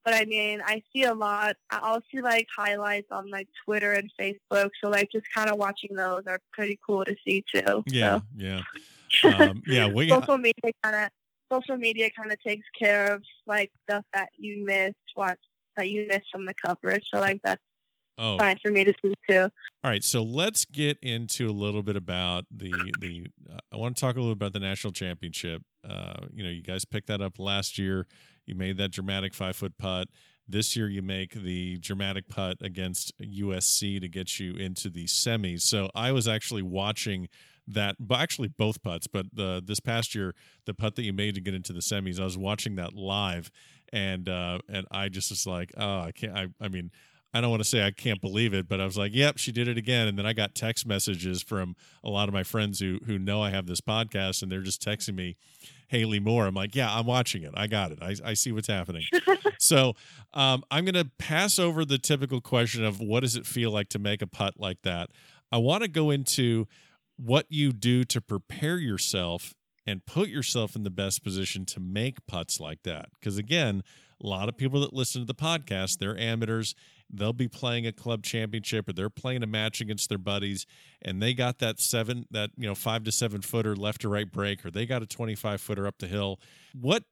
[0.06, 4.12] But I mean I see a lot I'll see like highlights on like Twitter and
[4.20, 4.70] Facebook.
[4.84, 7.84] So like just kinda watching those are pretty cool to see too.
[7.88, 8.24] Yeah, so.
[8.36, 8.62] yeah.
[9.24, 11.10] Um, yeah, we social media kinda
[11.52, 15.40] social media kind of takes care of like stuff that you missed watch
[15.78, 17.04] that you missed from the coverage.
[17.14, 17.62] So like that's
[18.18, 18.38] oh.
[18.38, 19.50] fine for me to see too.
[19.84, 23.28] All right, so let's get into a little bit about the the.
[23.52, 25.64] Uh, I want to talk a little bit about the national championship.
[25.88, 28.06] Uh, you know, you guys picked that up last year.
[28.50, 30.10] You made that dramatic five foot putt.
[30.48, 35.62] This year, you make the dramatic putt against USC to get you into the semis.
[35.62, 37.30] So I was actually watching
[37.68, 39.06] that, but actually both putts.
[39.06, 40.34] But the this past year,
[40.66, 43.52] the putt that you made to get into the semis, I was watching that live,
[43.94, 46.36] and uh, and I just was like, oh, I can't.
[46.36, 46.90] I, I mean,
[47.34, 49.52] I don't want to say I can't believe it, but I was like, "Yep, she
[49.52, 52.80] did it again." And then I got text messages from a lot of my friends
[52.80, 55.38] who who know I have this podcast, and they're just texting me,
[55.89, 56.45] Haley Moore.
[56.45, 57.52] I'm like, "Yeah, I'm watching it.
[57.56, 57.99] I got it.
[58.02, 59.04] I, I see what's happening."
[59.60, 59.93] so
[60.34, 63.89] um, I'm going to pass over the typical question of what does it feel like
[63.89, 65.10] to make a putt like that.
[65.52, 66.67] I want to go into
[67.17, 69.54] what you do to prepare yourself
[69.86, 73.10] and put yourself in the best position to make putts like that.
[73.19, 73.84] Because again,
[74.23, 76.75] a lot of people that listen to the podcast, they're amateurs
[77.12, 80.65] they'll be playing a club championship or they're playing a match against their buddies
[81.02, 84.32] and they got that seven that you know five to seven footer left to right
[84.32, 86.39] break or they got a 25 footer up the hill.
[86.74, 87.04] What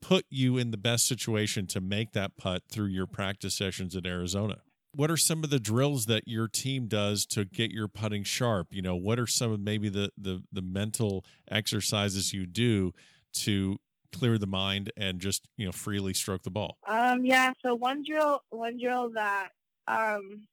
[0.00, 4.06] put you in the best situation to make that putt through your practice sessions in
[4.06, 4.58] arizona?
[4.92, 8.68] What are some of the drills that your team does to get your putting sharp?
[8.70, 12.92] You know what are some of maybe the the, the mental exercises you do
[13.34, 13.78] to
[14.14, 16.78] clear the mind and just you know freely stroke the ball?
[16.86, 17.52] Um, yeah.
[17.64, 19.50] So one drill, one drill that
[19.86, 20.46] um,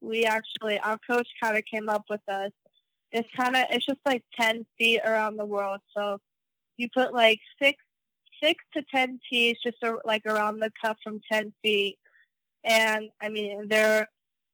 [0.00, 2.50] we actually our coach kind of came up with us.
[3.12, 5.80] It's kind of it's just like ten feet around the world.
[5.96, 6.18] So
[6.76, 7.78] you put like six
[8.42, 11.98] six to ten tees just like around the cup from ten feet,
[12.64, 14.08] and I mean they're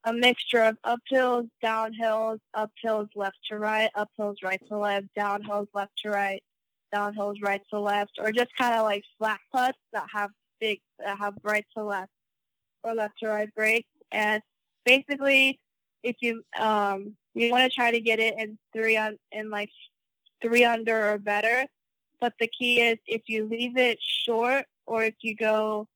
[0.05, 5.93] a mixture of uphills, downhills, uphills left to right, uphills right to left, downhills left
[6.03, 6.43] to right
[6.95, 11.19] downhills right to left, or just kind of like flat putts that have big that
[11.19, 12.13] have right to left
[12.83, 13.89] or left to right breaks.
[14.11, 14.43] And
[14.85, 15.61] basically,
[16.03, 19.71] if you um you want to try to get it in three on in like
[20.43, 21.67] three under or better.
[22.21, 25.87] But the key is if you leave it short or if you go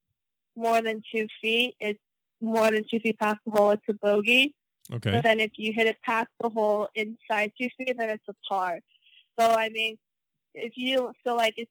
[0.54, 1.98] more than two feet, it's
[2.40, 4.54] more than two feet past the hole, it's a bogey.
[4.92, 5.10] Okay.
[5.10, 8.34] But then if you hit it past the hole inside two feet, then it's a
[8.48, 8.80] par.
[9.38, 9.96] So I mean,
[10.54, 11.70] if you feel like it's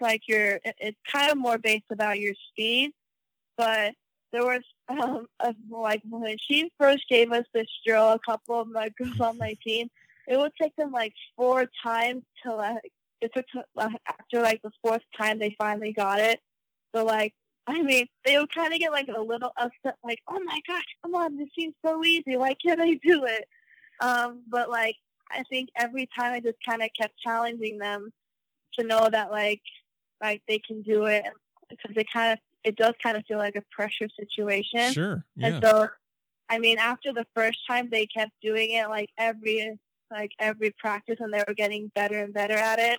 [0.00, 2.92] like you're, it's kind of more based about your speed,
[3.56, 3.94] but
[4.32, 8.68] there was um, a, like when she first gave us this drill, a couple of
[8.68, 9.88] my girls on my team,
[10.28, 14.70] it would take them like four times to like it took to, after like the
[14.82, 16.40] fourth time they finally got it.
[16.94, 17.34] So like
[17.66, 20.84] I mean, they would kind of get like a little upset, like, "Oh my gosh,
[21.02, 22.36] come on, this seems so easy.
[22.36, 23.46] Why can't I do it?"
[24.00, 24.96] Um, but like
[25.30, 28.10] I think every time I just kind of kept challenging them
[28.78, 29.62] to know that like
[30.20, 31.24] like they can do it
[31.68, 34.92] because it kind of it does kind of feel like a pressure situation.
[34.92, 35.24] Sure.
[35.36, 35.46] Yeah.
[35.46, 35.88] And so,
[36.48, 39.78] I mean, after the first time, they kept doing it like every
[40.10, 42.98] like every practice, and they were getting better and better at it.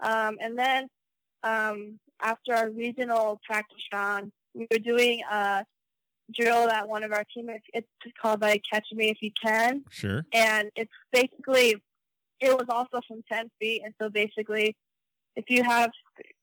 [0.00, 0.88] Um, and then
[1.42, 5.64] um, after our regional practice round, we were doing a
[6.34, 7.88] drill that one of our teammates, it's
[8.20, 9.84] called like Catch Me If You Can.
[9.90, 10.24] Sure.
[10.32, 11.76] And it's basically,
[12.40, 13.82] it was also from 10 feet.
[13.84, 14.76] And so basically,
[15.36, 15.90] if you have,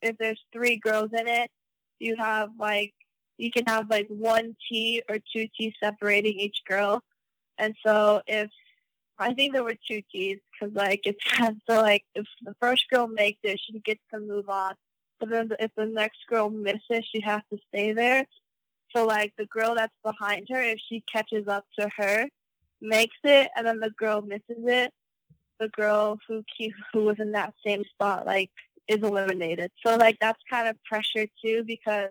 [0.02, 1.50] if there's three girls in it,
[2.00, 2.93] you have like,
[3.38, 7.02] you can have like one tee or two tees separating each girl.
[7.58, 8.50] And so if,
[9.17, 11.24] I think there were two tees because like it's
[11.69, 14.74] so like if the first girl makes it, she gets to move on.
[15.19, 18.26] But then if the next girl misses, she has to stay there.
[18.95, 22.27] So like the girl that's behind her, if she catches up to her,
[22.81, 24.93] makes it, and then the girl misses it,
[25.60, 26.43] the girl who
[26.93, 28.51] who was in that same spot like
[28.88, 29.71] is eliminated.
[29.86, 32.10] So like that's kind of pressure too because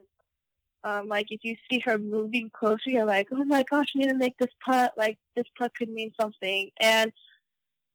[0.83, 4.09] um, like if you see her moving closer, you're like, oh my gosh, I need
[4.09, 4.93] to make this putt.
[4.97, 6.71] Like this putt could mean something.
[6.79, 7.13] And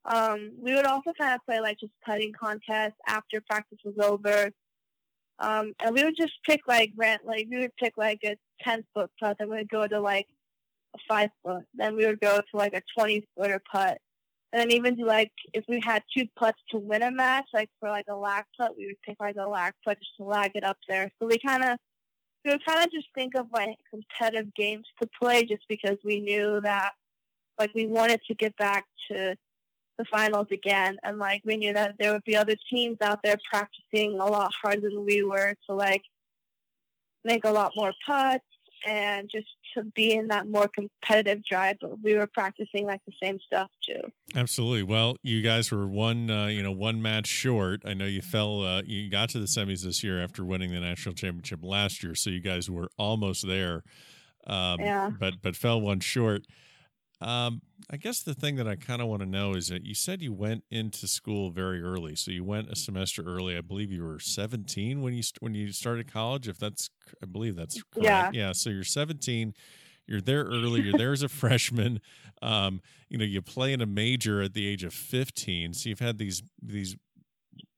[0.06, 4.50] um, we would also kind of play like just putting contests after practice was over.
[5.38, 8.84] Um, and we would just pick like rent, like we would pick like a 10
[8.94, 10.28] foot putt, then we would go to like
[10.96, 14.00] a five foot, then we would go to like a 20 footer putt.
[14.52, 17.70] And then even do like, if we had two putts to win a match, like
[17.80, 20.52] for like a lag putt, we would pick like a lag putt just to lag
[20.56, 21.12] it up there.
[21.20, 21.78] So we kind of,
[22.44, 26.20] we would kind of just think of like competitive games to play just because we
[26.20, 26.94] knew that
[27.60, 29.36] like we wanted to get back to
[30.00, 30.98] the finals again.
[31.04, 34.52] And like we knew that there would be other teams out there practicing a lot
[34.60, 36.02] harder than we were to like
[37.24, 38.46] make a lot more putts
[38.86, 41.78] and just to be in that more competitive drive.
[41.82, 44.02] But we were practicing like the same stuff too.
[44.36, 44.84] Absolutely.
[44.84, 47.82] Well, you guys were one, uh, you know, one match short.
[47.86, 50.80] I know you fell, uh, you got to the semis this year after winning the
[50.80, 53.84] national championship last year, so you guys were almost there.
[54.48, 55.12] Um, yeah.
[55.20, 56.46] But but fell one short
[57.22, 59.94] Um, I guess the thing that I kind of want to know is that you
[59.94, 63.58] said you went into school very early, so you went a semester early.
[63.58, 66.48] I believe you were 17 when you when you started college.
[66.48, 66.90] If that's,
[67.22, 68.06] I believe that's correct.
[68.06, 68.30] Yeah.
[68.34, 68.52] Yeah.
[68.54, 69.54] So you're 17.
[70.08, 70.82] You're there early.
[70.82, 72.00] You're there as a freshman.
[72.42, 75.74] Um, you know, you play in a major at the age of 15.
[75.74, 76.96] So you've had these these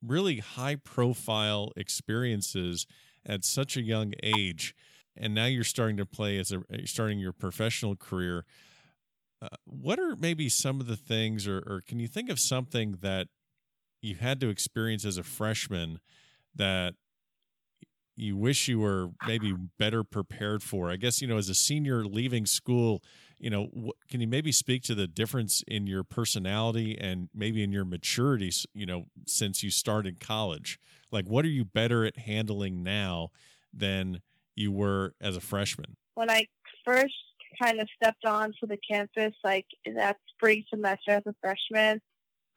[0.05, 2.85] really high profile experiences
[3.25, 4.75] at such a young age,
[5.15, 8.45] and now you're starting to play as a starting your professional career.
[9.41, 12.97] Uh, what are maybe some of the things, or, or can you think of something
[13.01, 13.27] that
[14.01, 15.99] you had to experience as a freshman
[16.55, 16.93] that
[18.15, 20.91] you wish you were maybe better prepared for?
[20.91, 23.01] I guess, you know, as a senior leaving school,
[23.39, 23.69] you know,
[24.09, 28.51] can you maybe speak to the difference in your personality and maybe in your maturity,
[28.75, 30.77] you know, since you started college?
[31.11, 33.29] Like, what are you better at handling now
[33.73, 34.21] than
[34.55, 35.95] you were as a freshman?
[36.13, 36.45] When I
[36.85, 37.15] first
[37.61, 42.01] kind of stepped onto the campus, like that spring semester as a freshman,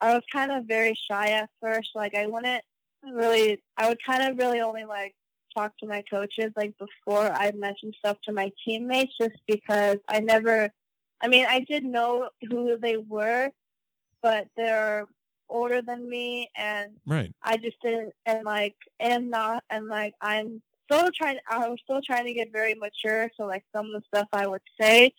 [0.01, 1.91] I was kind of very shy at first.
[1.95, 2.63] Like, I wouldn't
[3.03, 5.15] really, I would kind of really only like
[5.55, 10.21] talk to my coaches like before I mentioned stuff to my teammates just because I
[10.21, 10.71] never
[11.21, 13.51] I mean I did know who they were
[14.23, 15.07] but they're
[15.49, 17.33] older than me and Right.
[17.43, 22.01] I just didn't and like and not and like I'm still trying I was still
[22.03, 25.13] trying to get very mature so like some of the stuff I would say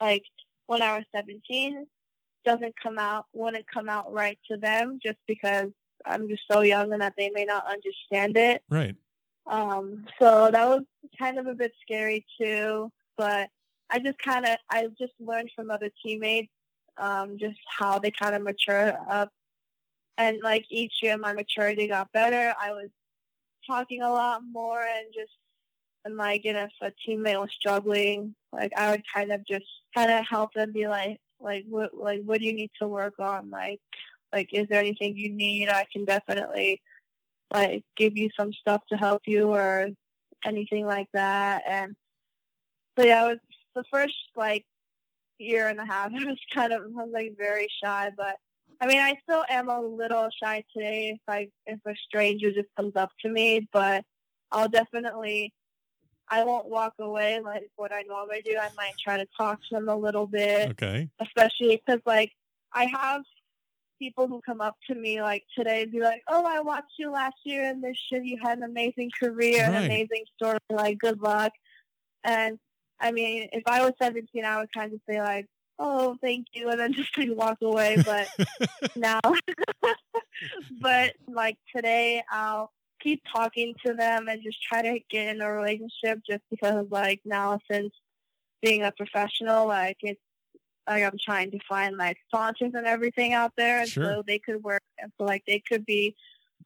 [0.00, 0.24] like
[0.66, 1.86] when I was 17
[2.44, 5.68] doesn't come out wouldn't come out right to them just because
[6.06, 8.94] I'm just so young and that they may not understand it Right.
[9.46, 10.82] um, so that was
[11.18, 13.48] kind of a bit scary too, but
[13.90, 16.52] I just kind of I just learned from other teammates
[16.98, 19.30] um, just how they kind of mature up,
[20.18, 22.54] and like each year my maturity got better.
[22.60, 22.88] I was
[23.66, 25.32] talking a lot more and just
[26.04, 29.66] and like you know if a teammate was struggling, like I would kind of just
[29.94, 33.14] kind of help them be like like what like what do you need to work
[33.18, 33.80] on like
[34.32, 35.68] like is there anything you need?
[35.68, 36.80] I can definitely
[37.52, 39.88] like give you some stuff to help you or
[40.44, 41.62] anything like that.
[41.66, 41.96] And
[42.98, 43.38] so yeah, it was
[43.74, 44.64] the first like
[45.38, 46.12] year and a half.
[46.14, 48.36] I was kind of I was like very shy, but
[48.80, 52.68] I mean I still am a little shy today if I if a stranger just
[52.76, 54.04] comes up to me, but
[54.50, 55.52] I'll definitely
[56.28, 58.56] I won't walk away like what I normally do.
[58.60, 61.10] I might try to talk to them a little bit Okay.
[61.20, 62.32] especially because like
[62.74, 63.22] I have
[64.00, 67.10] people who come up to me like today and be like, "Oh, I watched you
[67.12, 68.18] last year in this show.
[68.18, 69.68] You had an amazing career, Right.
[69.68, 70.58] an amazing story.
[70.70, 71.52] Like, good luck."
[72.24, 72.58] And
[73.00, 75.46] I mean, if I was 17, I would kind of say like,
[75.80, 78.02] "Oh, thank you," and then just like walk away.
[78.04, 78.28] But
[78.96, 79.20] now,
[80.80, 85.50] but like today, I'll keep talking to them and just try to get in a
[85.50, 86.20] relationship.
[86.28, 87.92] Just because like now, since
[88.62, 90.20] being a professional, like it's
[90.88, 94.04] like I'm trying to find like sponsors and everything out there, and Sure.
[94.04, 96.14] so they could work, and so like they could be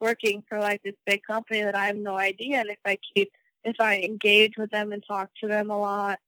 [0.01, 2.59] working for like this big company that I have no idea.
[2.59, 3.31] And if I keep,
[3.65, 6.19] if I engage with them and talk to them a lot,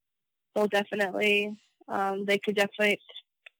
[0.55, 1.55] they'll definitely,
[1.87, 2.99] um, they could definitely,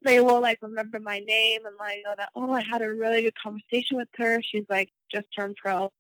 [0.04, 3.24] they will like remember my name and like know that oh I had a really
[3.24, 4.42] good conversation with her.
[4.42, 5.92] She's like just turned pro.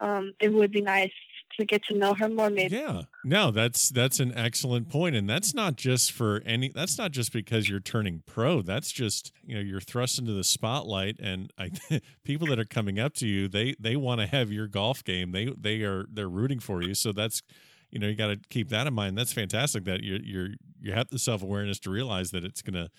[0.00, 1.12] Um, it would be nice
[1.58, 2.76] to get to know her more, maybe.
[2.76, 3.02] Yeah.
[3.24, 7.32] No, that's that's an excellent point and that's not just for any that's not just
[7.32, 8.62] because you're turning pro.
[8.62, 11.70] That's just, you know, you're thrust into the spotlight and I
[12.24, 15.32] people that are coming up to you, they they want to have your golf game.
[15.32, 16.94] They they are they're rooting for you.
[16.94, 17.42] So that's
[17.90, 19.16] you know, you got to keep that in mind.
[19.16, 20.48] That's fantastic that you're you're
[20.80, 22.90] you have the self-awareness to realize that it's to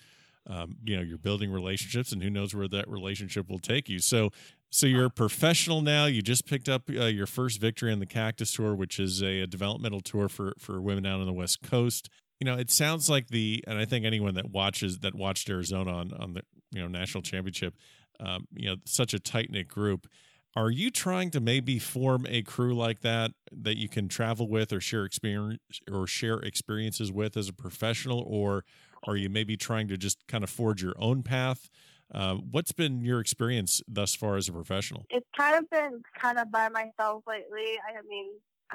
[0.48, 3.98] um, you know, you're building relationships and who knows where that relationship will take you.
[4.00, 4.30] So
[4.70, 6.06] so you're a professional now.
[6.06, 9.40] You just picked up uh, your first victory on the Cactus Tour, which is a,
[9.40, 12.08] a developmental tour for for women out on the West Coast.
[12.40, 15.92] You know, it sounds like the, and I think anyone that watches that watched Arizona
[15.92, 17.74] on on the you know national championship,
[18.18, 20.08] um, you know, such a tight knit group.
[20.54, 24.72] Are you trying to maybe form a crew like that that you can travel with
[24.72, 25.60] or share experience
[25.90, 28.64] or share experiences with as a professional, or
[29.06, 31.70] are you maybe trying to just kind of forge your own path?
[32.14, 35.06] Uh, what's been your experience thus far as a professional?
[35.08, 37.78] it's kind of been kind of by myself lately.
[37.88, 38.28] I mean,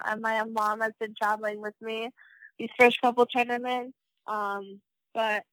[0.03, 2.09] uh, my mom has been traveling with me
[2.57, 3.93] these first couple tournaments.
[4.27, 4.81] Um,
[5.13, 5.43] but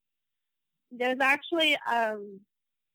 [0.90, 2.40] there's actually um,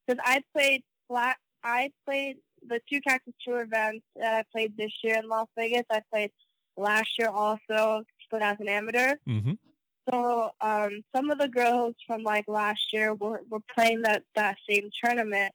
[0.05, 1.38] because I played flat.
[1.63, 2.38] I played
[2.68, 5.84] the two Cactus Tour events that I played this year in Las Vegas.
[5.91, 6.32] I played
[6.78, 9.16] last year also, but as an amateur.
[9.28, 9.53] Mm-hmm.
[10.10, 14.57] So um, some of the girls from like last year were, were playing that, that
[14.68, 15.53] same tournament.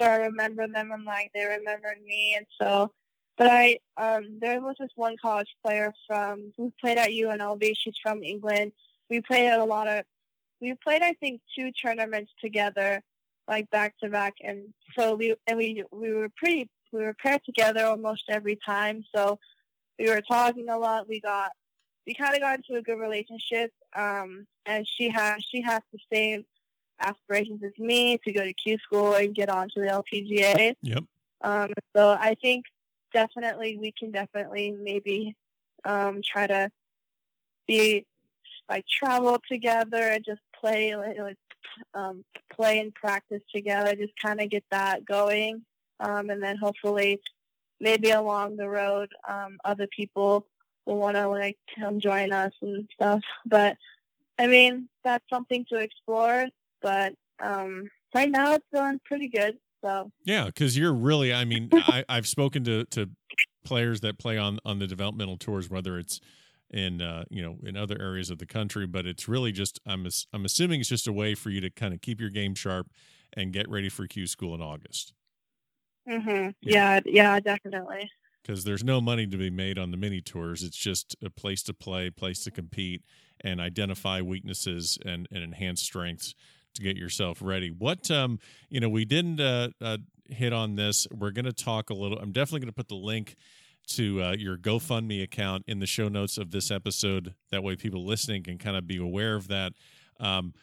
[0.00, 2.90] So I remember them and like they remembered me and so
[3.36, 7.96] but I um there was this one college player from who played at UNLV, she's
[8.02, 8.72] from England.
[9.10, 10.04] We played at a lot of
[10.60, 13.02] we played I think two tournaments together,
[13.48, 17.44] like back to back, and so we and we we were pretty we were paired
[17.44, 19.04] together almost every time.
[19.14, 19.38] So
[19.98, 21.08] we were talking a lot.
[21.08, 21.50] We got
[22.06, 23.72] we kind of got into a good relationship.
[23.94, 26.44] Um, and she has she has the same
[27.00, 30.74] aspirations as me to go to Q school and get onto the LPGA.
[30.82, 31.04] Yep.
[31.42, 32.64] Um, so I think
[33.12, 35.36] definitely we can definitely maybe
[35.84, 36.70] um, try to
[37.66, 38.06] be
[38.68, 41.36] like travel together and just play like
[41.94, 43.94] um, play and practice together.
[43.94, 45.62] Just kind of get that going,
[46.00, 47.20] um, and then hopefully
[47.80, 50.46] maybe along the road um, other people
[50.86, 53.20] will want to like come join us and stuff.
[53.46, 53.76] But
[54.38, 56.46] I mean that's something to explore.
[56.80, 59.58] But um, right now it's going pretty good.
[59.82, 63.10] So yeah, because you're really, I mean, I, I've spoken to to
[63.64, 66.20] players that play on on the developmental tours, whether it's
[66.74, 70.06] in uh, you know in other areas of the country, but it's really just I'm
[70.32, 72.88] I'm assuming it's just a way for you to kind of keep your game sharp
[73.32, 75.14] and get ready for Q school in August.
[76.08, 76.50] Mm-hmm.
[76.60, 77.00] Yeah.
[77.06, 78.10] yeah, definitely.
[78.42, 80.62] Because there's no money to be made on the mini tours.
[80.62, 83.02] It's just a place to play, place to compete,
[83.40, 86.34] and identify weaknesses and, and enhance strengths
[86.74, 87.70] to get yourself ready.
[87.70, 89.98] What um, you know, we didn't uh, uh
[90.28, 91.06] hit on this.
[91.12, 92.18] We're going to talk a little.
[92.18, 93.36] I'm definitely going to put the link
[93.88, 97.34] to uh, your GoFundMe account in the show notes of this episode.
[97.50, 99.72] That way, people listening can kind of be aware of that.
[100.20, 100.54] Um,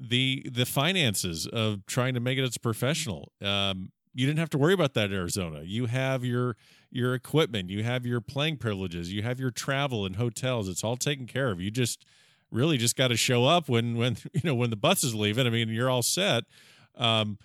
[0.00, 3.32] the the finances of trying to make it as a professional.
[3.40, 5.62] Um, you didn't have to worry about that in Arizona.
[5.62, 6.56] You have your
[6.90, 10.68] your equipment, you have your playing privileges, you have your travel and hotels.
[10.68, 11.60] It's all taken care of.
[11.60, 12.04] You just
[12.50, 15.46] really just got to show up when when you know when the bus is leaving.
[15.46, 16.44] I mean, you're all set.
[16.96, 17.38] Um,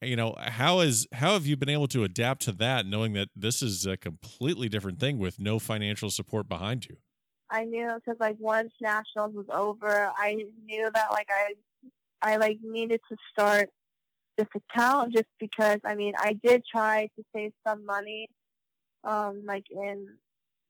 [0.00, 3.28] you know how is how have you been able to adapt to that knowing that
[3.34, 6.96] this is a completely different thing with no financial support behind you?
[7.50, 10.34] I knew because like once nationals was over i
[10.66, 11.54] knew that like i
[12.20, 13.70] i like needed to start
[14.36, 18.28] this account just because i mean i did try to save some money
[19.04, 20.06] um like in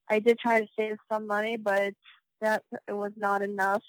[0.08, 1.92] i did try to save some money but
[2.40, 3.82] that it was not enough.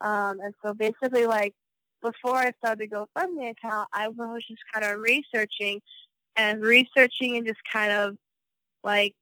[0.00, 1.54] Um and so basically like
[2.06, 5.80] before I started the GoFundMe account, I was just kind of researching
[6.36, 8.16] and researching and just kind of
[8.84, 9.14] like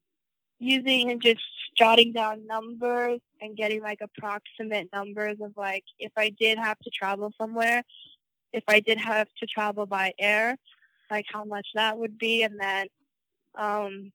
[0.58, 1.40] using and just
[1.78, 6.90] jotting down numbers and getting like approximate numbers of like if I did have to
[6.90, 7.82] travel somewhere,
[8.52, 10.56] if I did have to travel by air,
[11.10, 12.86] like how much that would be, and then,
[13.56, 14.12] um,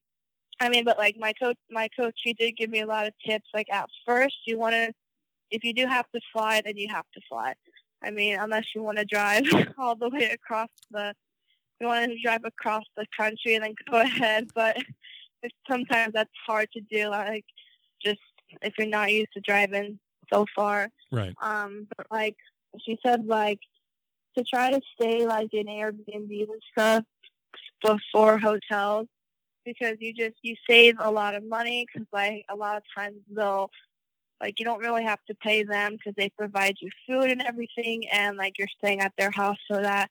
[0.60, 3.14] I mean, but like my coach, my coach, he did give me a lot of
[3.26, 3.48] tips.
[3.52, 4.92] Like at first, you want to,
[5.50, 7.54] if you do have to fly, then you have to fly.
[8.02, 9.44] I mean, unless you want to drive
[9.78, 11.14] all the way across the,
[11.80, 14.48] you want to drive across the country and then go ahead.
[14.54, 14.78] But
[15.68, 17.08] sometimes that's hard to do.
[17.08, 17.44] Like,
[18.02, 18.20] just
[18.62, 19.98] if you're not used to driving
[20.32, 20.88] so far.
[21.10, 21.34] Right.
[21.42, 22.36] Um, but like
[22.84, 23.60] she said, like
[24.36, 27.04] to try to stay like in Airbnb and stuff
[27.82, 29.08] before hotels
[29.64, 33.16] because you just you save a lot of money because like a lot of times
[33.30, 33.70] they'll
[34.40, 38.08] like you don't really have to pay them because they provide you food and everything,
[38.08, 40.10] and like you're staying at their house, so that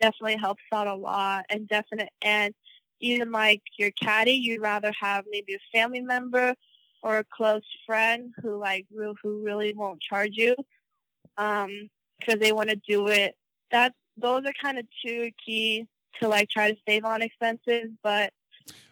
[0.00, 1.44] definitely helps out a lot.
[1.50, 2.54] And definite and
[3.00, 6.54] even like your caddy, you'd rather have maybe a family member
[7.02, 10.54] or a close friend who like who really won't charge you
[11.36, 13.34] um because they want to do it
[13.70, 15.86] that those are kind of two key
[16.20, 18.32] to like try to save on expenses but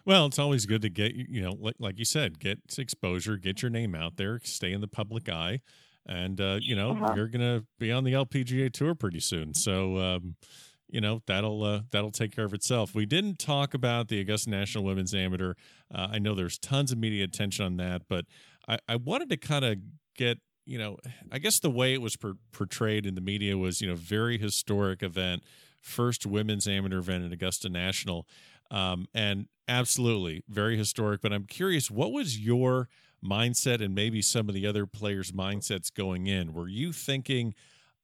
[0.05, 3.61] well, it's always good to get you know, like, like you said, get exposure, get
[3.61, 5.61] your name out there, stay in the public eye,
[6.05, 7.13] and uh, you know uh-huh.
[7.15, 9.53] you're gonna be on the LPGA tour pretty soon.
[9.53, 10.35] So um,
[10.89, 12.93] you know that'll uh, that'll take care of itself.
[12.95, 15.53] We didn't talk about the Augusta National Women's Amateur.
[15.93, 18.25] Uh, I know there's tons of media attention on that, but
[18.67, 19.77] I, I wanted to kind of
[20.15, 20.97] get you know,
[21.31, 24.37] I guess the way it was per- portrayed in the media was you know very
[24.37, 25.43] historic event,
[25.79, 28.27] first women's amateur event at Augusta National.
[28.71, 31.21] Um, and absolutely very historic.
[31.21, 32.87] But I'm curious, what was your
[33.23, 36.53] mindset and maybe some of the other players' mindsets going in?
[36.53, 37.53] Were you thinking,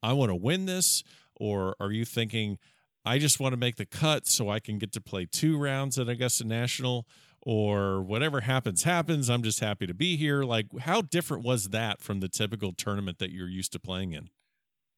[0.04, 1.04] I want to win this?
[1.40, 2.58] Or are you thinking,
[3.06, 5.98] I just want to make the cut so I can get to play two rounds
[5.98, 7.08] at Augusta National?
[7.42, 9.30] Or whatever happens, happens.
[9.30, 10.44] I'm just happy to be here.
[10.44, 14.30] Like, how different was that from the typical tournament that you're used to playing in?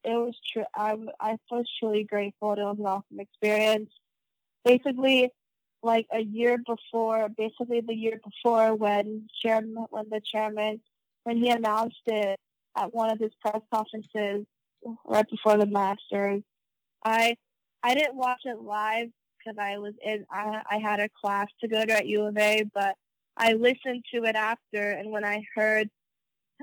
[0.04, 0.64] It was true.
[0.76, 2.54] I'm, I was truly grateful.
[2.54, 3.92] It was an awesome experience.
[4.66, 5.30] Basically,
[5.82, 10.82] like a year before, basically the year before when chairman, when the chairman,
[11.24, 12.40] when he announced it
[12.78, 14.46] at one of his press conferences
[15.06, 16.44] right before the Masters,
[17.04, 17.36] I
[17.82, 21.68] I didn't watch it live because I was in I, I had a class to
[21.68, 22.96] go to at U of A, but
[23.40, 25.90] I listened to it after, and when I heard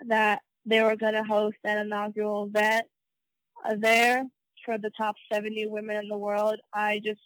[0.09, 2.87] that they were going to host an inaugural event,
[3.64, 4.25] uh, there
[4.64, 7.21] for the top 70 women in the world, I just,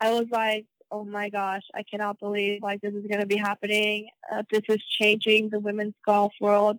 [0.00, 3.36] I was like, oh my gosh, I cannot believe like this is going to be
[3.36, 4.08] happening.
[4.30, 6.78] Uh, this is changing the women's golf world.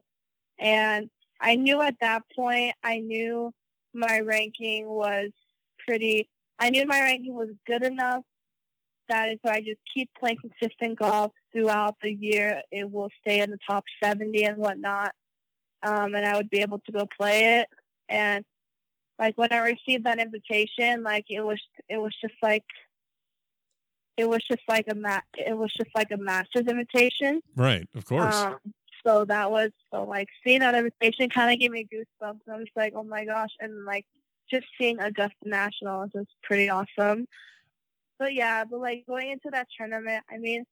[0.60, 1.10] And
[1.40, 3.54] I knew at that point, I knew
[3.94, 5.30] my ranking was
[5.86, 8.24] pretty, I knew my ranking was good enough
[9.08, 13.50] that if I just keep playing consistent golf throughout the year, it will stay in
[13.50, 15.14] the top 70 and whatnot.
[15.82, 17.68] Um, and I would be able to go play it.
[18.08, 18.44] And
[19.18, 22.66] like when I received that invitation, like it was, it was just like,
[24.20, 27.42] it was just like a ma- it was just like a master's invitation.
[27.56, 28.36] Right, of course.
[28.36, 28.58] Um,
[29.06, 32.42] so that was so like seeing that invitation kind of gave me goosebumps.
[32.52, 34.06] I was like, oh my gosh, and like
[34.52, 37.28] just seeing Augusta National was just pretty awesome.
[38.18, 40.66] But yeah, but like going into that tournament, I mean,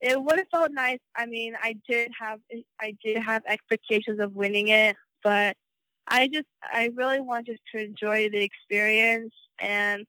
[0.00, 1.00] it would have felt nice.
[1.14, 2.40] I mean, I did have
[2.80, 5.58] I did have expectations of winning it, but
[6.08, 10.06] I just I really wanted to enjoy the experience and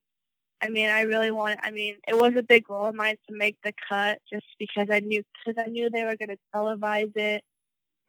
[0.62, 1.60] I mean, I really wanted.
[1.64, 4.88] I mean, it was a big goal of mine to make the cut, just because
[4.90, 7.44] I knew because I knew they were going to televise it,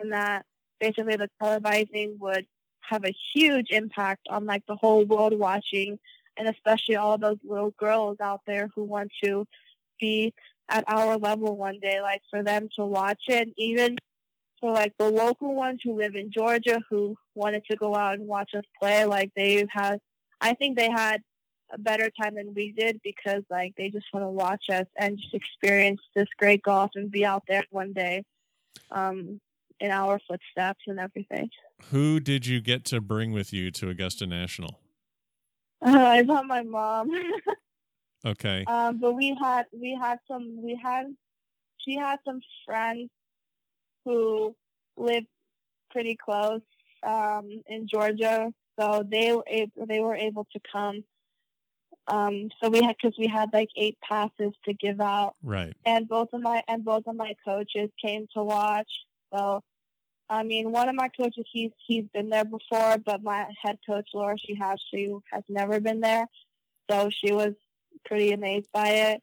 [0.01, 0.45] and that
[0.81, 2.47] basically the televising would
[2.81, 5.99] have a huge impact on like the whole world watching,
[6.37, 9.45] and especially all those little girls out there who want to
[10.01, 10.33] be
[10.69, 13.97] at our level one day, like for them to watch it, even
[14.61, 18.27] for like the local ones who live in Georgia who wanted to go out and
[18.27, 19.99] watch us play, like they had,
[20.41, 21.23] I think they had
[21.71, 25.19] a better time than we did because like they just want to watch us and
[25.19, 28.25] just experience this great golf and be out there one day
[28.91, 29.41] um,
[29.81, 31.51] in our footsteps and everything.
[31.91, 34.81] Who did you get to bring with you to Augusta National?
[35.85, 37.11] Uh, I brought my mom.
[38.25, 38.65] okay.
[38.67, 41.07] Um, but we had we had some we had
[41.79, 43.11] she had some friends
[44.05, 44.55] who
[44.97, 45.27] lived
[45.91, 46.63] pretty close
[47.03, 51.05] um, in Georgia, so they were able, they were able to come
[52.09, 55.75] um, so we had because we had like eight passes to give out, right?
[55.85, 58.91] And both of my and both of my coaches came to watch.
[59.35, 59.63] So,
[60.31, 64.09] I mean, one of my coaches he's he's been there before, but my head coach
[64.15, 66.27] Laura she has she has never been there,
[66.89, 67.55] so she was
[68.05, 69.23] pretty amazed by it.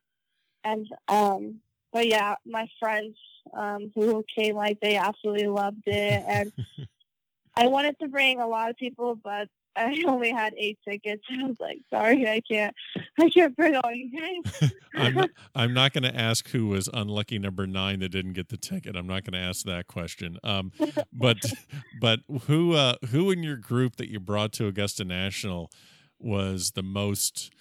[0.66, 1.60] And um,
[1.94, 3.18] but yeah, my friends
[3.54, 6.52] um, who came like they absolutely loved it, and
[7.56, 11.24] I wanted to bring a lot of people, but I only had eight tickets.
[11.30, 12.76] I was like, sorry, I can't,
[13.20, 14.72] I can't bring all you guys.
[14.96, 18.50] I'm not, I'm not going to ask who was unlucky number nine that didn't get
[18.50, 18.96] the ticket.
[18.96, 20.38] I'm not going to ask that question.
[20.44, 20.72] Um,
[21.12, 21.38] but,
[22.00, 25.72] but who, uh, who in your group that you brought to Augusta National
[26.20, 27.52] was the most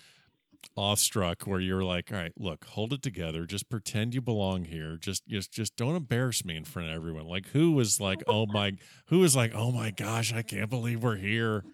[0.76, 4.96] awestruck where you're like all right look hold it together just pretend you belong here
[4.96, 8.46] just just just don't embarrass me in front of everyone like who was like oh
[8.46, 8.72] my
[9.06, 11.64] who was like oh my gosh i can't believe we're here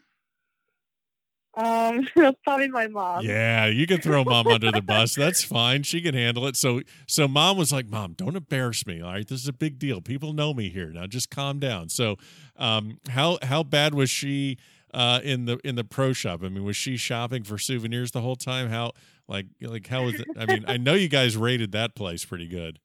[1.58, 2.06] um,
[2.44, 3.24] probably my mom.
[3.24, 5.16] Yeah, you can throw mom under the bus.
[5.16, 5.82] That's fine.
[5.82, 6.54] She can handle it.
[6.54, 9.02] So, so mom was like, "Mom, don't embarrass me.
[9.02, 10.00] All right, this is a big deal.
[10.00, 10.90] People know me here.
[10.90, 12.16] Now, just calm down." So,
[12.56, 14.56] um, how how bad was she
[14.94, 16.44] uh, in the in the pro shop?
[16.44, 18.68] I mean, was she shopping for souvenirs the whole time?
[18.68, 18.92] How
[19.26, 20.28] like like how was it?
[20.38, 22.78] I mean, I know you guys rated that place pretty good.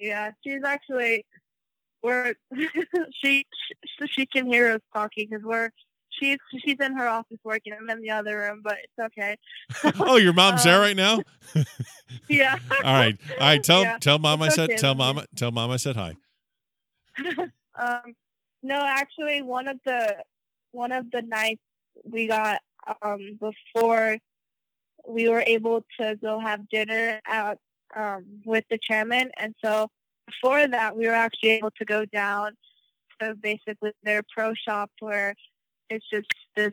[0.00, 1.24] Yeah, she's actually
[2.02, 2.34] we're
[3.22, 3.46] she
[4.08, 5.70] she can hear us talking because we're
[6.20, 7.72] she's she's in her office working.
[7.78, 9.36] I'm in the other room, but it's okay.
[10.00, 11.22] oh, your mom's um, there right now.
[12.28, 12.56] yeah.
[12.84, 13.18] All right.
[13.32, 13.62] All right.
[13.62, 13.98] Tell yeah.
[13.98, 14.76] tell mom it's I said okay.
[14.76, 16.14] tell mom tell mom I said hi.
[17.78, 18.14] um,
[18.62, 20.16] no, actually, one of the
[20.72, 21.62] one of the nights
[22.04, 22.60] we got
[23.02, 24.18] um before
[25.06, 27.58] we were able to go have dinner out
[27.96, 29.88] um with the chairman, and so
[30.26, 32.52] before that we were actually able to go down
[33.20, 35.34] to basically their pro shop where
[35.90, 36.72] it's just this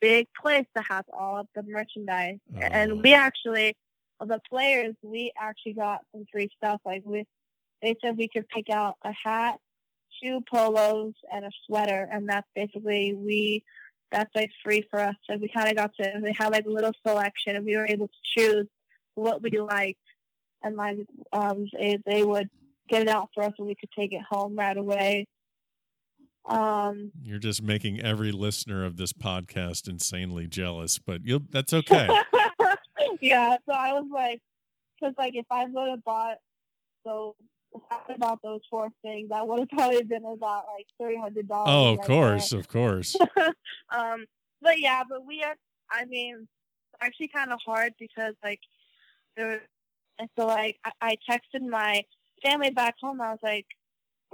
[0.00, 2.38] big place that has all of the merchandise.
[2.56, 2.60] Oh.
[2.60, 3.76] And we actually,
[4.20, 6.80] the players, we actually got some free stuff.
[6.84, 7.26] Like we,
[7.82, 9.58] they said we could pick out a hat,
[10.22, 13.64] two polos, and a sweater, and that's basically we.
[14.12, 15.16] That's like free for us.
[15.28, 16.20] So we kind of got to.
[16.22, 18.66] They had like a little selection, and we were able to choose
[19.16, 19.98] what we liked,
[20.62, 20.98] and like
[21.32, 22.48] um, they, they would
[22.88, 25.26] get it out for us, and we could take it home right away.
[26.46, 32.08] Um, You're just making every listener of this podcast insanely jealous, but you'll that's okay.
[33.20, 34.40] yeah, so I was like,
[35.00, 36.36] because like if I would have bought
[37.06, 37.34] so
[38.14, 41.68] about those four things, that would have probably been about like three hundred dollars.
[41.68, 42.60] Oh, of right course, there.
[42.60, 43.16] of course.
[43.90, 44.26] um,
[44.60, 45.54] but yeah, but we are.
[45.90, 46.48] I mean,
[47.00, 48.60] actually kind of hard because like
[49.36, 49.58] there, was,
[50.18, 52.02] and so like I, I texted my
[52.42, 53.20] family back home.
[53.20, 53.66] I was like,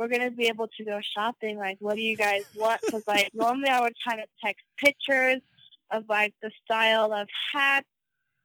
[0.01, 1.59] we're gonna be able to go shopping.
[1.59, 2.81] Like, what do you guys want?
[2.81, 5.43] Because like normally I would kind of text pictures
[5.91, 7.87] of like the style of hats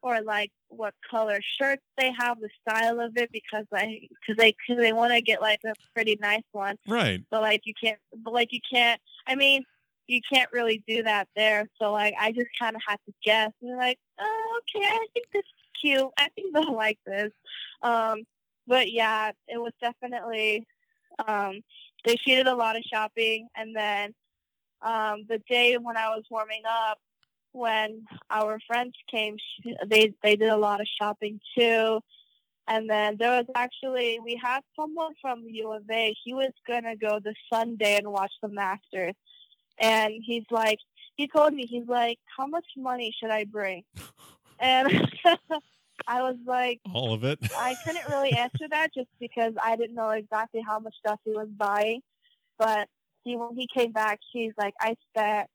[0.01, 4.53] or like what color shirts they have, the style of it, because like because they
[4.67, 6.75] cause they want to get like a pretty nice one.
[6.89, 7.23] Right.
[7.31, 8.99] But like you can't, but like you can't.
[9.25, 9.63] I mean,
[10.07, 11.69] you can't really do that there.
[11.79, 13.51] So like I just kind of had to guess.
[13.61, 16.11] And like, oh, okay, I think this is cute.
[16.19, 17.31] I think they'll like this.
[17.81, 18.23] Um,
[18.67, 20.67] but yeah, it was definitely.
[21.25, 21.61] Um,
[22.03, 24.13] they she did a lot of shopping, and then
[24.81, 26.99] um, the day when I was warming up,
[27.51, 32.01] when our friends came, she, they they did a lot of shopping too.
[32.67, 36.15] And then there was actually we had someone from U of A.
[36.23, 39.15] He was gonna go this Sunday and watch the Masters,
[39.79, 40.79] and he's like,
[41.15, 43.83] he told me he's like, how much money should I bring?
[44.57, 44.87] And
[46.07, 47.39] I was like, all of it.
[47.57, 51.31] I couldn't really answer that just because I didn't know exactly how much stuff he
[51.31, 52.01] was buying.
[52.57, 52.87] But
[53.23, 55.49] he when he came back, he's like, I spent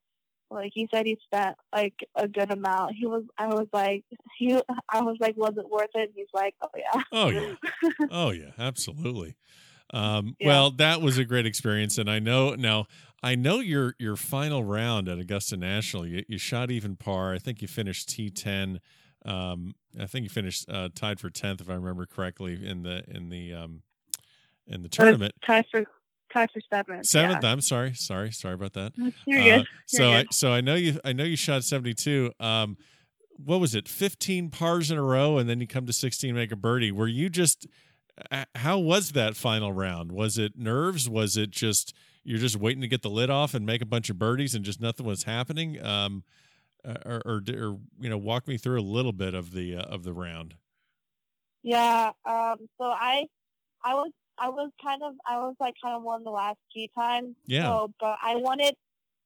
[0.49, 2.95] like he said he spent like a good amount.
[2.95, 4.03] He was I was like
[4.37, 6.11] he I was like, was it worth it?
[6.15, 7.01] he's like, oh yeah.
[7.11, 7.53] Oh yeah.
[8.11, 9.35] Oh yeah, absolutely.
[9.93, 10.47] Um, Yeah.
[10.47, 12.85] Well, that was a great experience, and I know now.
[13.23, 16.07] I know your your final round at Augusta National.
[16.07, 17.35] You, you shot even par.
[17.35, 18.79] I think you finished T ten.
[19.25, 23.03] Um, I think you finished uh, tied for tenth, if I remember correctly, in the
[23.07, 23.81] in the um,
[24.67, 25.33] in the tournament.
[25.45, 25.83] Tied for
[26.33, 27.05] tied for seventh.
[27.05, 27.43] Seventh.
[27.43, 27.51] Yeah.
[27.51, 28.93] I'm sorry, sorry, sorry about that.
[29.25, 29.67] You're Uh, good.
[29.85, 32.31] so I so I know you I know you shot 72.
[32.39, 32.77] Um
[33.43, 33.87] what was it?
[33.89, 36.91] 15 pars in a row and then you come to 16 make a birdie.
[36.91, 37.67] Were you just
[38.31, 40.11] uh, how was that final round?
[40.11, 41.09] Was it nerves?
[41.09, 41.93] Was it just
[42.23, 44.63] you're just waiting to get the lid off and make a bunch of birdies and
[44.63, 45.83] just nothing was happening?
[45.83, 46.23] Um
[46.85, 49.81] uh, or, or, or you know, walk me through a little bit of the uh,
[49.83, 50.55] of the round.
[51.63, 52.11] Yeah.
[52.25, 52.57] Um.
[52.77, 53.25] So I,
[53.83, 56.57] I was, I was kind of, I was like kind of one of the last
[56.73, 57.35] few times.
[57.45, 57.63] Yeah.
[57.63, 58.73] So, but I wanted,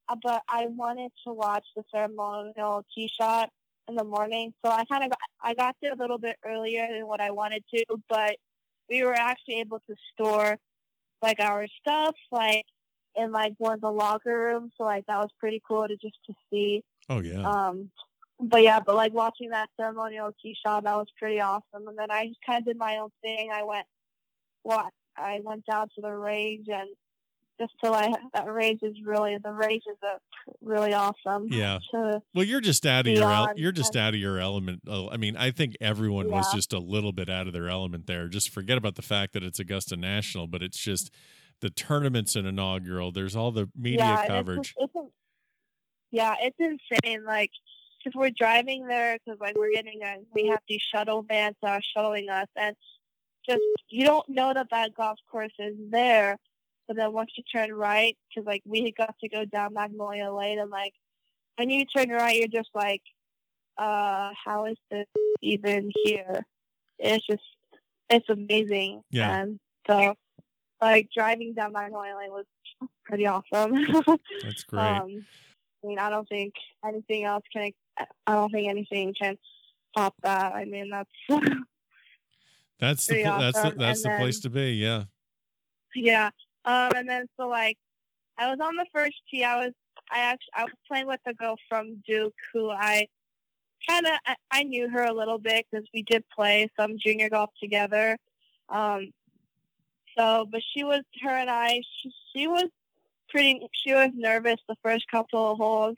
[0.10, 3.50] uh, but I wanted to watch the ceremonial tee shot
[3.88, 4.54] in the morning.
[4.66, 7.32] So I kind of, got, I got there a little bit earlier than what I
[7.32, 8.36] wanted to, but
[8.90, 10.58] we were actually able to store
[11.22, 12.66] like our stuff, like
[13.16, 14.74] in like one of the locker rooms.
[14.78, 16.84] So like that was pretty cool to just to see.
[17.10, 17.42] Oh yeah.
[17.48, 17.90] Um,
[18.40, 21.88] but yeah, but like watching that ceremonial tee shot, that was pretty awesome.
[21.88, 23.50] And then I just kind of did my own thing.
[23.54, 23.86] I went,
[24.64, 24.92] what?
[25.18, 26.90] I went down to the range and
[27.58, 30.20] just to like that range is really the range is a
[30.62, 31.48] really awesome.
[31.50, 31.80] Yeah.
[32.34, 34.82] Well, you're just out of your el- you're just out of your element.
[34.88, 38.08] Oh, I mean, I think everyone was just a little bit out of their element
[38.08, 38.28] there.
[38.28, 41.10] Just forget about the fact that it's Augusta National, but it's just
[41.62, 43.14] the tournaments and inaugural.
[43.14, 44.76] There's all the media yeah, and it's coverage.
[44.78, 45.12] just- It's,
[46.12, 47.26] yeah, it's insane.
[47.26, 47.52] Like,
[48.04, 51.72] because we're driving there, because like we're getting a, we have these shuttle vans that
[51.72, 52.76] are shuttling us, and
[53.48, 56.38] just you don't know that that golf course is there.
[56.88, 60.32] But then once you turn right, because like we had got to go down Magnolia
[60.32, 60.94] Lane, and like
[61.58, 63.02] when you turn right, you're just like,
[63.78, 65.08] uh, how is this
[65.42, 66.46] even here?
[67.00, 67.44] It's just,
[68.10, 69.02] it's amazing.
[69.10, 69.42] Yeah.
[69.42, 70.16] And so,
[70.82, 72.46] like driving down Magnolia Lane was
[73.06, 73.86] pretty awesome.
[74.44, 74.82] That's great.
[74.82, 75.26] Um,
[75.86, 76.54] mean, I don't think
[76.86, 77.72] anything else can.
[77.98, 79.38] I don't think anything can
[79.96, 80.54] top that.
[80.54, 81.10] I mean, that's
[82.80, 84.74] that's the pl- that's the, that's And the place to be.
[84.74, 85.04] Yeah.
[85.96, 86.30] yeah.
[86.66, 87.78] Um, and then so like,
[88.38, 89.44] I was on the first tee.
[89.44, 89.74] I was
[90.12, 93.08] I actually I was playing with a girl from Duke who I
[93.88, 97.30] kind of I, I knew her a little bit because we did play some junior
[97.30, 98.18] golf together.
[98.70, 99.12] Um,
[100.18, 101.82] so, but she was her and I.
[102.02, 102.70] She, she was
[103.30, 103.68] pretty.
[103.74, 105.98] She was nervous the first couple of holes,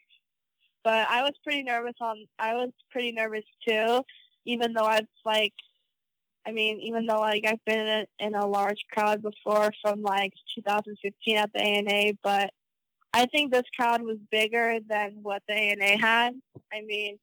[0.84, 2.26] but I was pretty nervous on.
[2.40, 4.04] I was pretty nervous too,
[4.46, 5.54] even though I've like.
[6.46, 10.02] I mean, even though like I've been in a, in a large crowd before from
[10.02, 12.52] like 2015 at the ANA, but
[13.14, 16.34] I think this crowd was bigger than what the ANA had.
[16.72, 17.18] I mean,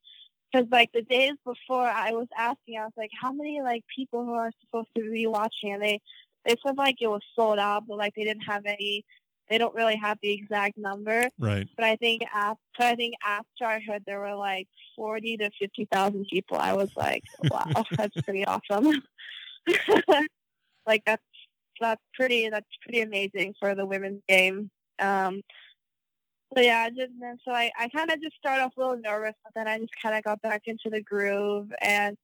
[0.52, 4.24] because like the days before, I was asking, I was like, how many like people
[4.24, 5.72] who are supposed to be watching?
[5.72, 6.00] And they
[6.44, 9.04] they said like it was sold out, but like they didn't have any.
[9.50, 11.28] They don't really have the exact number.
[11.38, 11.68] Right.
[11.76, 15.86] But I think after I think after I heard there were like forty to fifty
[15.90, 19.02] thousand people, I was like, wow, that's pretty awesome.
[20.86, 21.22] like that's
[21.80, 24.70] that's pretty that's pretty amazing for the women's game.
[24.98, 25.42] Um,
[26.54, 27.12] so yeah, I just
[27.44, 29.92] so I, I kind of just started off a little nervous, but then I just
[30.00, 32.16] kind of got back into the groove and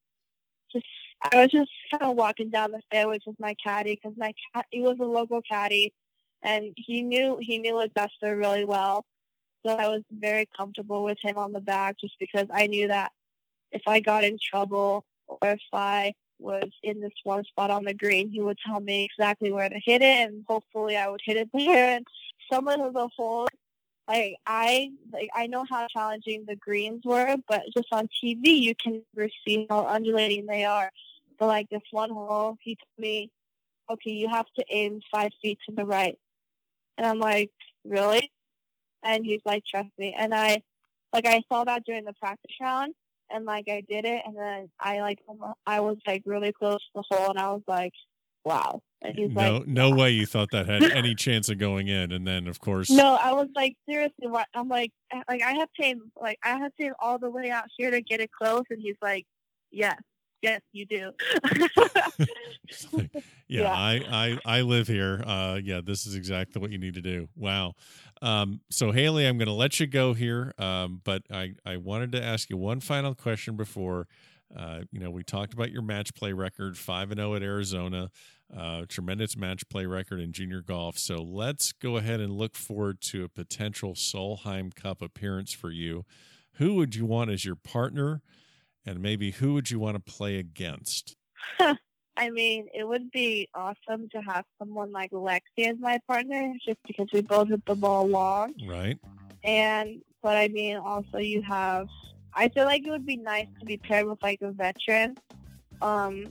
[0.73, 0.87] just
[1.33, 4.66] I was just kind of walking down the fairways with my caddy because my cat
[4.71, 5.93] he was a local caddy
[6.43, 9.05] and he knew he knew Augusta really well.
[9.64, 13.12] So I was very comfortable with him on the back just because I knew that
[13.72, 17.95] if I got in trouble or if I was in this one spot on the
[17.95, 21.36] green, he would tell me exactly where to hit it, and hopefully I would hit
[21.36, 21.97] it there.
[21.97, 22.07] And
[22.51, 23.49] some of the holes,
[24.09, 28.74] like I like I know how challenging the greens were, but just on TV you
[28.74, 30.91] can never see how undulating they are.
[31.38, 33.30] But like this one hole, he told me,
[33.91, 36.18] "Okay, you have to aim five feet to the right,"
[37.01, 37.51] and I'm like,
[37.84, 38.30] "Really?"
[39.03, 40.62] And he's like, "Trust me." And I,
[41.14, 42.94] like, I saw that during the practice round,
[43.30, 45.20] and like I did it, and then I like
[45.66, 47.92] I was like really close to the hole, and I was like,
[48.44, 48.82] wow.
[49.03, 52.12] And he's no, like, no way you thought that had any chance of going in,
[52.12, 54.46] and then of course, no, I was like seriously, what?
[54.55, 54.92] I'm like,
[55.26, 58.20] like I have to like I have to all the way out here to get
[58.20, 59.24] it close, and he's like,
[59.70, 59.96] yes.
[60.43, 61.12] Yes, you do.
[62.93, 63.03] yeah,
[63.49, 65.22] yeah, I, I I live here.
[65.26, 67.28] Uh, yeah, this is exactly what you need to do.
[67.36, 67.74] Wow.
[68.22, 72.12] Um, so Haley, I'm going to let you go here, um, but I I wanted
[72.12, 74.07] to ask you one final question before.
[74.57, 77.43] Uh, you know, we talked about your match play record, five and zero oh at
[77.43, 78.11] Arizona,
[78.57, 80.99] uh, tremendous match play record in junior golf.
[80.99, 86.05] So let's go ahead and look forward to a potential Solheim Cup appearance for you.
[86.55, 88.22] Who would you want as your partner?
[88.91, 91.16] And maybe who would you want to play against?
[92.16, 96.78] I mean, it would be awesome to have someone like Lexi as my partner, just
[96.86, 98.53] because we both hit the ball long.
[98.68, 98.99] Right.
[99.45, 101.86] And but I mean, also you have.
[102.34, 105.16] I feel like it would be nice to be paired with like a veteran,
[105.80, 106.26] um,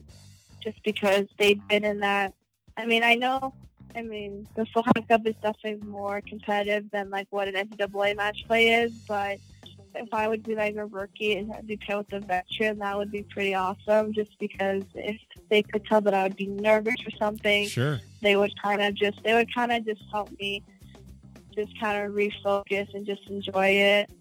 [0.61, 2.33] just because they've been in that.
[2.77, 3.53] I mean, I know.
[3.95, 8.45] I mean, the Solheim Cup is definitely more competitive than like what an NCAA match
[8.47, 9.39] play is, but
[9.99, 12.97] if I would be like a rookie and I'd be paired with a veteran, that
[12.97, 14.13] would be pretty awesome.
[14.13, 15.19] Just because if
[15.49, 18.95] they could tell that I would be nervous or something, sure, they would kind of
[18.95, 20.63] just they would kind of just help me,
[21.53, 24.11] just kind of refocus and just enjoy it.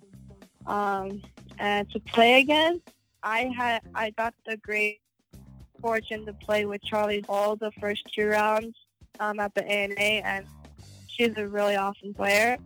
[0.66, 1.22] Um,
[1.58, 2.80] and to play again,
[3.22, 5.00] I had I got the great
[5.80, 8.76] fortune to play with Charley Hull the first two rounds
[9.20, 10.46] um, at the ANA, and
[11.06, 12.58] she's a really awesome player.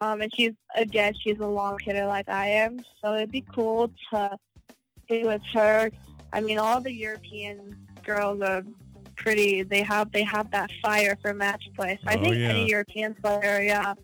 [0.00, 3.90] Um, and she's again, she's a long hitter like I am, so it'd be cool
[4.12, 4.36] to
[5.08, 5.90] be with her.
[6.32, 8.62] I mean, all the European girls are
[9.16, 9.62] pretty.
[9.62, 11.98] They have they have that fire for match play.
[12.02, 12.48] So I oh, think yeah.
[12.48, 13.94] any European player, yeah,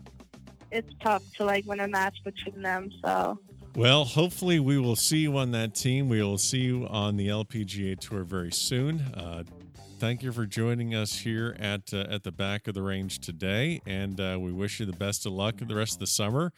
[0.70, 2.90] it's tough to like win a match between them.
[3.04, 3.38] So.
[3.74, 6.08] Well, hopefully we will see you on that team.
[6.08, 9.00] We will see you on the LPGA tour very soon.
[9.00, 9.44] Uh,
[9.98, 13.80] thank you for joining us here at uh, at the back of the range today,
[13.86, 16.52] and uh, we wish you the best of luck the rest of the summer,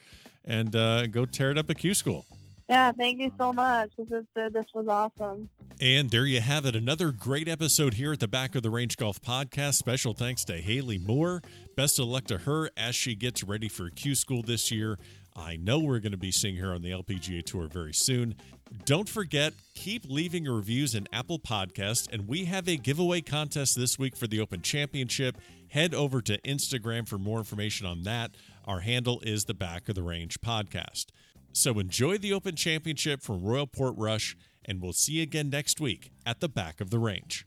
[0.45, 2.26] and uh, go tear it up at Q School.
[2.68, 3.91] Yeah, thank you so much.
[3.97, 5.49] This is uh, this was awesome.
[5.80, 8.97] And there you have it, another great episode here at the Back of the Range
[8.97, 9.74] Golf Podcast.
[9.74, 11.41] Special thanks to Haley Moore.
[11.76, 14.99] Best of luck to her as she gets ready for Q School this year.
[15.36, 18.34] I know we're going to be seeing her on the LPGA Tour very soon.
[18.84, 23.98] Don't forget, keep leaving reviews in Apple Podcast, and we have a giveaway contest this
[23.98, 25.36] week for the Open Championship.
[25.68, 28.32] Head over to Instagram for more information on that.
[28.66, 31.06] Our handle is the Back of the Range Podcast.
[31.52, 36.10] So enjoy the Open Championship from Royal Portrush, and we'll see you again next week
[36.26, 37.46] at the Back of the Range.